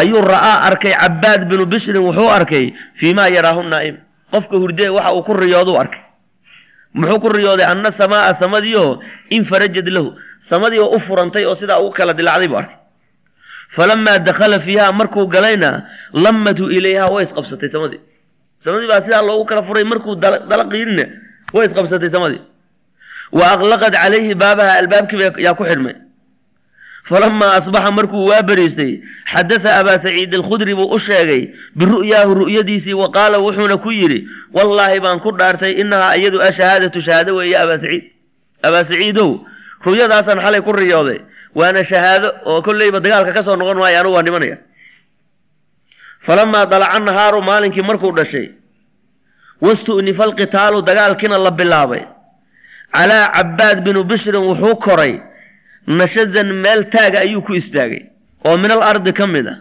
ayuu 0.00 0.20
ra'aa 0.32 0.56
arkay 0.68 0.92
cabaad 1.02 1.40
binu 1.50 1.64
bishrin 1.72 2.00
wuxuu 2.06 2.28
arkay 2.38 2.64
fii 2.98 3.14
maa 3.18 3.28
yaraahu 3.36 3.62
naa'im. 3.72 3.96
Qofka 4.32 4.56
hurdee 4.62 4.88
waxa 4.96 5.12
uu 5.16 5.22
ku 5.26 5.32
riyooduu 5.34 5.76
arkay. 5.82 6.00
Muxuu 6.94 7.20
ku 7.20 7.28
riyooday 7.28 7.66
anna 7.72 7.90
samaaa 8.00 8.34
samadiioo 8.40 9.00
infarajad 9.36 9.88
lahu. 9.96 10.08
Samadii 10.48 10.78
oo 10.84 10.96
u 10.96 11.00
furantay 11.00 11.44
oo 11.46 11.54
sidaa 11.60 11.78
ugu 11.80 11.92
kala 11.98 12.12
dilacday 12.18 12.48
buu 12.48 12.58
arkay. 12.62 12.76
Falamaa 13.76 14.18
dakhala 14.18 14.60
fiiha 14.60 14.92
markuu 14.92 15.26
galayna 15.34 15.70
lammathu 16.12 16.64
ilayha 16.76 17.06
way 17.14 17.24
isqabsatay 17.24 17.68
samadii. 17.74 18.00
Samadii 18.64 18.88
baa 18.88 19.00
sidaa 19.04 19.22
loogu 19.28 19.44
kala 19.44 19.62
furay 19.62 19.84
markuu 19.84 20.14
dala 20.16 20.64
qiirina 20.72 21.04
way 21.54 21.66
isqabsatay 21.68 22.10
samadii. 22.14 22.42
Wa 23.32 23.44
aqlaqad 23.54 23.92
calayhi 24.02 24.34
baabaha 24.42 24.72
albaabkiiba 24.80 25.40
yaa 25.46 25.54
ku 25.58 25.64
xidhmay 25.70 25.94
falamaa 27.08 27.52
asbaxa 27.58 27.90
markuu 27.98 28.26
waa 28.30 28.42
beriistay 28.48 28.92
xadada 29.32 29.70
abaa 29.80 29.98
saciid 30.04 30.34
alkhudri 30.34 30.74
buu 30.78 30.88
u 30.96 30.98
sheegay 31.06 31.42
biru'yaahu 31.78 32.32
ru'yadiisii 32.44 32.94
wa 33.02 33.08
qaala 33.16 33.38
wuxuuna 33.44 33.76
ku 33.84 33.90
yidhi 33.90 34.18
wallaahi 34.56 35.00
baan 35.04 35.20
ku 35.24 35.30
dhaartay 35.38 35.72
inahaa 35.82 36.14
iyadu 36.20 36.38
ashahaadatu 36.48 37.00
shahaado 37.06 37.32
weeye 37.38 37.56
abaa 37.62 37.78
saciid 37.82 38.04
abaa 38.66 38.84
saciidow 38.90 39.30
ru'yadaasaan 39.86 40.40
xalay 40.44 40.60
ku 40.66 40.72
riyooday 40.72 41.18
waana 41.58 41.84
shahaado 41.90 42.28
oo 42.50 42.62
kolleyba 42.66 43.00
dagaalka 43.04 43.32
ka 43.36 43.42
soo 43.46 43.56
noqon 43.60 43.78
maayo 43.82 43.98
anugu 44.00 44.14
waa 44.16 44.22
dhimanaya 44.26 44.56
falamaa 46.26 46.66
dalaca 46.72 46.98
nahaaru 47.08 47.40
maalinkii 47.48 47.82
markuu 47.88 48.12
dhashay 48.18 48.46
wastu'nifa 49.64 50.22
alqitaalu 50.28 50.82
dagaalkiina 50.88 51.38
la 51.46 51.50
bilaabay 51.50 52.02
calaa 52.92 53.24
cabbaad 53.36 53.78
binu 53.86 54.04
bishrin 54.10 54.36
wuxuu 54.48 54.76
koray 54.86 55.14
nashadan 55.88 56.52
meel 56.62 56.84
taaga 56.92 57.18
ayuu 57.24 57.42
ku 57.42 57.54
istaagay 57.54 58.02
oo 58.44 58.56
min 58.62 58.70
al 58.70 58.82
ardi 58.82 59.12
ka 59.12 59.26
mid 59.26 59.46
ah 59.48 59.58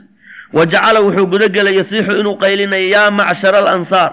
wa 0.53 0.65
jacala 0.65 0.99
wuxuu 1.01 1.27
gudagelay 1.31 1.75
yasiixu 1.79 2.11
inuu 2.19 2.35
qaylinayo 2.43 2.87
yaa 2.95 3.11
macshara 3.11 3.57
alansaar 3.63 4.11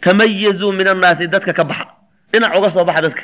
tamayazuu 0.00 0.72
min 0.72 0.86
annaasi 0.88 1.26
dadka 1.28 1.52
ka 1.52 1.64
baxa 1.64 1.86
dhinac 2.32 2.52
uga 2.58 2.70
soo 2.70 2.84
baxa 2.84 3.02
dadka. 3.02 3.22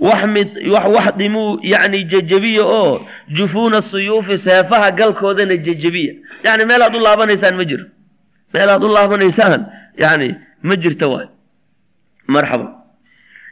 Waxdimuu 0.00 1.58
yacni 1.62 2.04
jejebiya 2.04 2.64
oo 2.64 3.06
jufuuna 3.28 3.82
suyuufi 3.82 4.38
seefaha 4.38 4.90
galkoodana 4.90 5.56
jejebiya. 5.56 6.14
Yacni 6.44 6.64
meel 6.64 6.82
aad 6.82 6.94
u 6.94 7.00
laabanaysaan 7.00 7.54
ma 7.56 7.64
jiro. 7.64 7.84
Meel 8.54 8.68
aad 8.70 8.82
u 8.82 8.88
laabanaysaan 8.88 9.66
yacni 9.98 10.34
ma 10.62 10.76
jirta 10.76 11.06
waay. 11.08 11.26
Marxaba. 12.26 12.66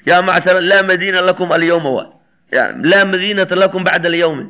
Yaa 0.07 0.23
macshara 0.23 0.61
laa 0.61 0.83
madiina 0.83 1.21
lakum 1.21 1.53
alyawma 1.53 1.91
waay 1.91 2.11
laa 2.53 3.05
madiinata 3.05 3.55
lakum 3.57 3.85
bacda 3.85 4.09
alyawmi 4.09 4.45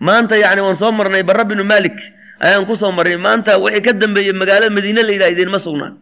maanta 0.00 0.36
yani 0.36 0.60
waan 0.60 0.76
soo 0.76 0.92
marnay 0.92 1.22
bara 1.22 1.44
binu 1.44 1.64
malik 1.64 1.96
ayaan 2.40 2.66
ku 2.66 2.76
soo 2.76 2.92
marnay 2.92 3.16
maanta 3.16 3.58
wixii 3.58 3.82
ka 3.82 3.92
dambeeyey 3.92 4.32
magaalada 4.32 4.70
madiine 4.70 5.02
la 5.02 5.12
yidhaha 5.12 5.30
idinma 5.34 5.58
sugnaan 5.58 5.94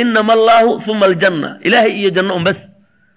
inama 0.00 0.32
allaahu 0.32 0.82
uma 0.90 1.06
aljanna 1.06 1.58
ilaahay 1.62 1.92
iyo 2.00 2.10
janno 2.10 2.34
un 2.36 2.44
bas 2.44 2.58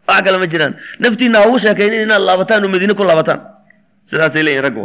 wax 0.08 0.24
kale 0.26 0.38
ma 0.38 0.48
jiraan 0.48 0.74
naftiina 1.00 1.40
ha 1.40 1.48
ugu 1.48 1.60
sheekaynin 1.60 2.02
inaad 2.06 2.22
laabataan 2.22 2.64
oo 2.66 2.70
madiine 2.70 2.94
ku 2.94 3.04
laabataan 3.04 3.40
sidaasay 4.12 4.44
leeyihiin 4.44 4.64
raggu 4.68 4.84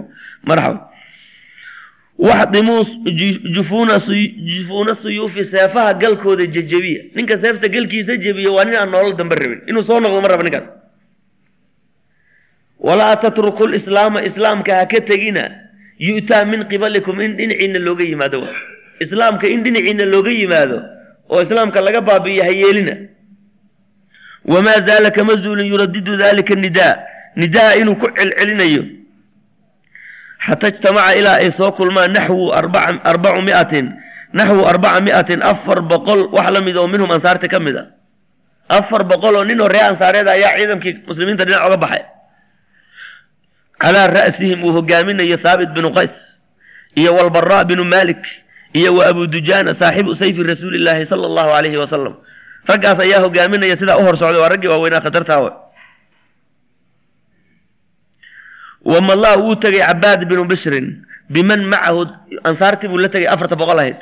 marxaba 0.49 0.81
waxdimuu 2.19 2.85
jufuuna 3.55 4.01
jufuuna 4.57 4.95
suyuufi 4.95 5.45
seefaha 5.45 5.95
galkooda 5.95 6.47
jejebiya 6.47 7.03
ninka 7.15 7.39
seefta 7.39 7.69
galkiisa 7.69 8.17
jebiya 8.17 8.51
waa 8.57 8.65
nin 8.65 8.77
aan 8.77 8.91
nolol 8.91 9.17
dambe 9.17 9.35
rabin 9.35 9.61
inuu 9.69 9.83
soo 9.83 10.01
noqdo 10.01 10.21
walaa 12.81 13.17
tatruku 13.23 13.67
lislaama 13.67 14.23
islaamka 14.29 14.73
ha 14.79 14.85
ka 14.87 15.01
tegina 15.01 15.45
yu'taa 15.99 16.45
min 16.51 16.65
qibalikum 16.71 17.21
in 17.21 17.37
dhinaciina 17.37 17.79
looga 17.87 18.05
yimaado. 18.05 18.41
Islaamka 19.05 19.47
in 19.49 19.63
dhinaciina 19.65 20.05
looga 20.05 20.31
yimaado 20.31 20.79
oo 21.33 21.41
islaamka 21.43 21.81
laga 21.81 22.01
baabi'iyo 22.01 22.43
ha 22.45 22.51
yeelina. 22.61 22.95
Wamaa 24.53 24.81
zaala 24.87 25.11
kama 25.11 25.35
zuulin 25.43 25.67
yuradidu 25.73 26.17
dalika 26.17 26.55
nidaa 26.55 26.95
nidaa 27.37 27.75
inuu 27.81 27.97
ku 28.01 28.07
celcelinayo. 28.17 28.83
Xata 30.47 30.69
ijtamaca 30.69 31.17
ilaa 31.19 31.39
ay 31.43 31.51
soo 31.59 31.73
kulmaan 31.73 32.13
naxwu 32.17 32.53
arbacu 33.11 33.41
miatin 33.43 33.87
naxwu 34.39 34.63
arbaca 34.71 35.01
mi'atin 35.07 35.41
afar 35.43 35.81
boqol 35.91 36.21
wax 36.37 36.49
la 36.55 36.61
mid 36.61 36.77
oo 36.77 36.87
minhum 36.93 37.11
ansaarta 37.11 37.49
ka 37.49 37.59
mid 37.61 37.77
a. 37.77 37.85
Afar 38.69 39.03
boqol 39.11 39.35
oo 39.37 39.45
nin 39.49 39.61
oo 39.61 39.69
ree 39.69 39.81
ansaareed 39.91 40.29
ayaa 40.29 40.57
ciidankii 40.59 40.95
muslimiinta 41.09 41.45
dhinac 41.49 41.65
oga 41.67 41.77
baxay 41.85 42.03
calaa 43.83 44.07
ra'sihim 44.17 44.65
uu 44.65 44.73
hogaaminayo 44.77 45.37
haabit 45.45 45.71
binu 45.77 45.91
qays 45.97 46.15
iyo 47.01 47.11
walbaraa 47.19 47.65
binu 47.65 47.85
malik 47.85 48.23
iyo 48.79 48.91
wa 48.97 49.07
abu 49.11 49.27
dujaana 49.27 49.75
saaxibu 49.81 50.15
sayfi 50.21 50.43
rasuuli 50.43 50.79
llaahi 50.85 51.07
sala 51.11 51.27
allahu 51.31 51.51
alayhi 51.59 51.77
wasalam 51.83 52.15
raggaas 52.71 52.99
ayaa 53.05 53.21
hogaaminaya 53.25 53.77
sidaa 53.81 53.97
u 54.01 54.05
hor 54.07 54.17
socday 54.21 54.41
waa 54.43 54.49
raggii 54.53 54.69
waaweynaa 54.73 55.01
khatartaawe 55.05 55.51
wamallah 58.85 59.33
wuu 59.43 59.55
tegay 59.63 59.81
cabaad 59.87 60.21
binu 60.29 60.45
bishrin 60.51 60.87
biman 61.35 61.63
macahu 61.73 62.07
ansaartii 62.49 62.89
buu 62.89 62.99
la 63.03 63.09
tegay 63.09 63.29
afarta 63.35 63.57
boqol 63.61 63.79
ahayd 63.83 63.99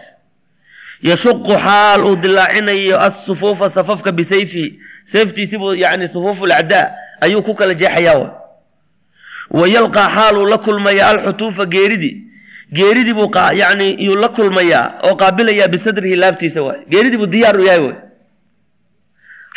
yashuqu 1.09 1.53
xaal 1.67 2.01
uu 2.09 2.17
dilaacinayo 2.25 2.97
assufuufa 3.07 3.71
safafka 3.77 4.13
bisayfihi 4.13 4.79
sayftiisi 5.13 5.57
buu 5.59 5.75
yani 5.75 6.09
sufuufu 6.09 6.47
lacdaa 6.47 6.87
ayuu 7.25 7.43
ku 7.43 7.55
kala 7.55 7.75
jeexayaa 7.75 8.44
wa 9.59 9.65
yalqaa 9.77 10.09
xaaluu 10.17 10.47
la 10.53 10.59
kulmaya 10.67 11.03
alxutuufa 11.13 11.65
geeridii 11.75 12.15
geeridii 12.77 13.15
buu 13.19 13.31
yani 13.63 13.87
yuu 14.07 14.17
la 14.23 14.29
kulmayaa 14.37 14.87
oo 15.07 15.15
qaabilayaa 15.21 15.69
bisadrihi 15.75 16.17
laabtiisa 16.23 16.61
waay 16.67 16.81
geeridii 16.93 17.19
buu 17.23 17.31
diyaar 17.35 17.57
u 17.61 17.65
yahay 17.69 17.81
way 17.87 17.95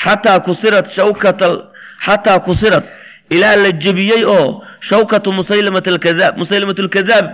xataa 0.04 0.40
kusirat 0.40 0.88
shawkata 0.96 1.48
xataa 2.06 2.40
kusirat 2.48 2.86
ilaa 3.36 3.56
la 3.64 3.72
jebiyey 3.84 4.24
oo 4.26 4.64
shawkatu 4.90 5.32
musaylamat 5.40 5.88
alkadaab 5.88 6.38
musaylamat 6.38 6.80
alkadaab 6.80 7.26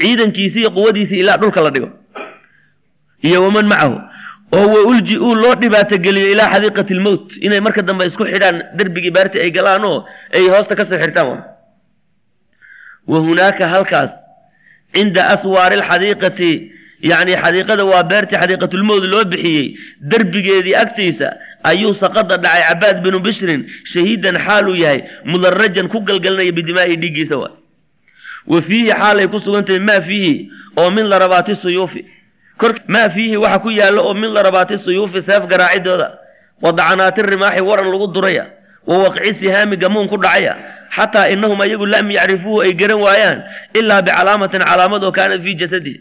ciidankiisii 0.00 0.60
iyo 0.60 0.70
quwadiisii 0.76 1.18
ilaa 1.22 1.36
dhulka 1.40 1.60
la 1.60 1.70
dhigo 1.70 1.88
iyo 3.22 3.38
waman 3.44 3.66
macahu 3.72 3.96
oo 4.52 4.66
wa 4.74 4.80
ulji 4.90 5.16
uu 5.18 5.34
loo 5.34 5.54
dhibaatogeliyo 5.54 6.28
ilaa 6.32 6.50
xadiiqati 6.52 6.94
lmowt 6.94 7.26
inay 7.46 7.60
marka 7.60 7.82
dambe 7.82 8.06
isku 8.06 8.24
xidhaan 8.32 8.56
derbigii 8.76 9.10
baarti 9.16 9.40
ay 9.40 9.50
galaan 9.50 9.84
oo 9.84 9.98
ay 10.36 10.44
hoosta 10.52 10.76
ka 10.76 10.84
soo 10.84 10.98
xirtaan 11.02 11.42
wa 13.10 13.18
wa 13.18 13.18
hunaaka 13.26 13.64
halkaas 13.72 14.12
cinda 14.94 15.22
aswaari 15.34 15.74
alxadiiqati 15.80 16.50
yacni 17.10 17.34
xadiiqada 17.42 17.84
waa 17.92 18.02
beertii 18.10 18.38
xadiiqatulmowd 18.42 19.04
loo 19.12 19.24
bixiyey 19.32 19.66
derbigeedii 20.10 20.74
agtiisa 20.82 21.28
ayuu 21.70 21.94
saqada 22.02 22.36
dhacay 22.44 22.62
cabaad 22.68 22.96
binu 23.04 23.18
bishrin 23.26 23.66
shahiidan 23.92 24.36
xaaluu 24.46 24.76
yahay 24.82 25.00
mudarajan 25.24 25.88
ku 25.92 25.98
galgalinaya 26.08 26.52
bidimaa'i 26.52 26.96
dhiiggiisa 27.02 27.36
waa. 27.42 27.52
Wa 28.46 28.62
fiihi 28.62 28.92
xaalay 29.00 29.26
ku 29.32 29.38
sugantahay 29.44 29.80
maa 29.88 30.00
fiihi 30.00 30.50
oo 30.76 30.90
min 30.90 31.06
larabaati 31.12 31.54
suyuufi. 31.62 32.04
Maa 32.88 33.08
fiihi 33.14 33.36
waxa 33.36 33.58
ku 33.58 33.70
yaallo 33.70 34.00
oo 34.08 34.14
min 34.14 34.30
larabaati 34.32 34.78
suyuufi 34.84 35.22
seef 35.22 35.46
garaacidooda 35.50 36.08
wa 36.62 36.72
dacanaati 36.72 37.22
rimaaxi 37.22 37.60
waran 37.60 37.88
lagu 37.92 38.06
duraya 38.12 38.59
wa 38.86 38.96
waqci 39.04 39.34
sihaami 39.40 39.76
gamuun 39.76 40.08
ku 40.08 40.16
dhacaya. 40.16 40.56
Xataa 40.90 41.30
inahum 41.30 41.60
ayagu 41.60 41.86
lam 41.86 42.10
yacrifuuhu 42.10 42.62
ay 42.66 42.74
garan 42.74 42.98
waayaan 42.98 43.38
ilaa 43.74 44.02
bicalaamatin 44.02 44.62
calaamad 44.66 45.02
oo 45.04 45.12
kaanat 45.12 45.42
fii 45.42 45.54
jasadihi 45.54 46.00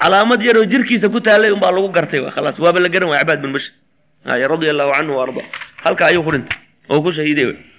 calaamad 0.00 0.40
yaroo 0.40 0.64
jirkiisa 0.64 1.12
ku 1.12 1.20
taallay 1.20 1.52
unbaa 1.52 1.72
lagu 1.72 1.92
gartay 1.92 2.24
khalaas 2.32 2.56
waaba 2.58 2.80
la 2.80 2.88
garan 2.88 3.08
waaya 3.12 3.24
cabaad 3.24 3.40
bin 3.44 3.52
bashir. 3.52 3.72
Radia 4.24 4.70
allahu 4.72 4.92
canhu 4.96 5.14
arda. 5.20 5.42
Halka 5.84 6.06
ayuu 6.08 6.24
ku 6.24 6.32
oo 6.88 7.00
ku 7.04 7.10
shahiiday 7.12 7.71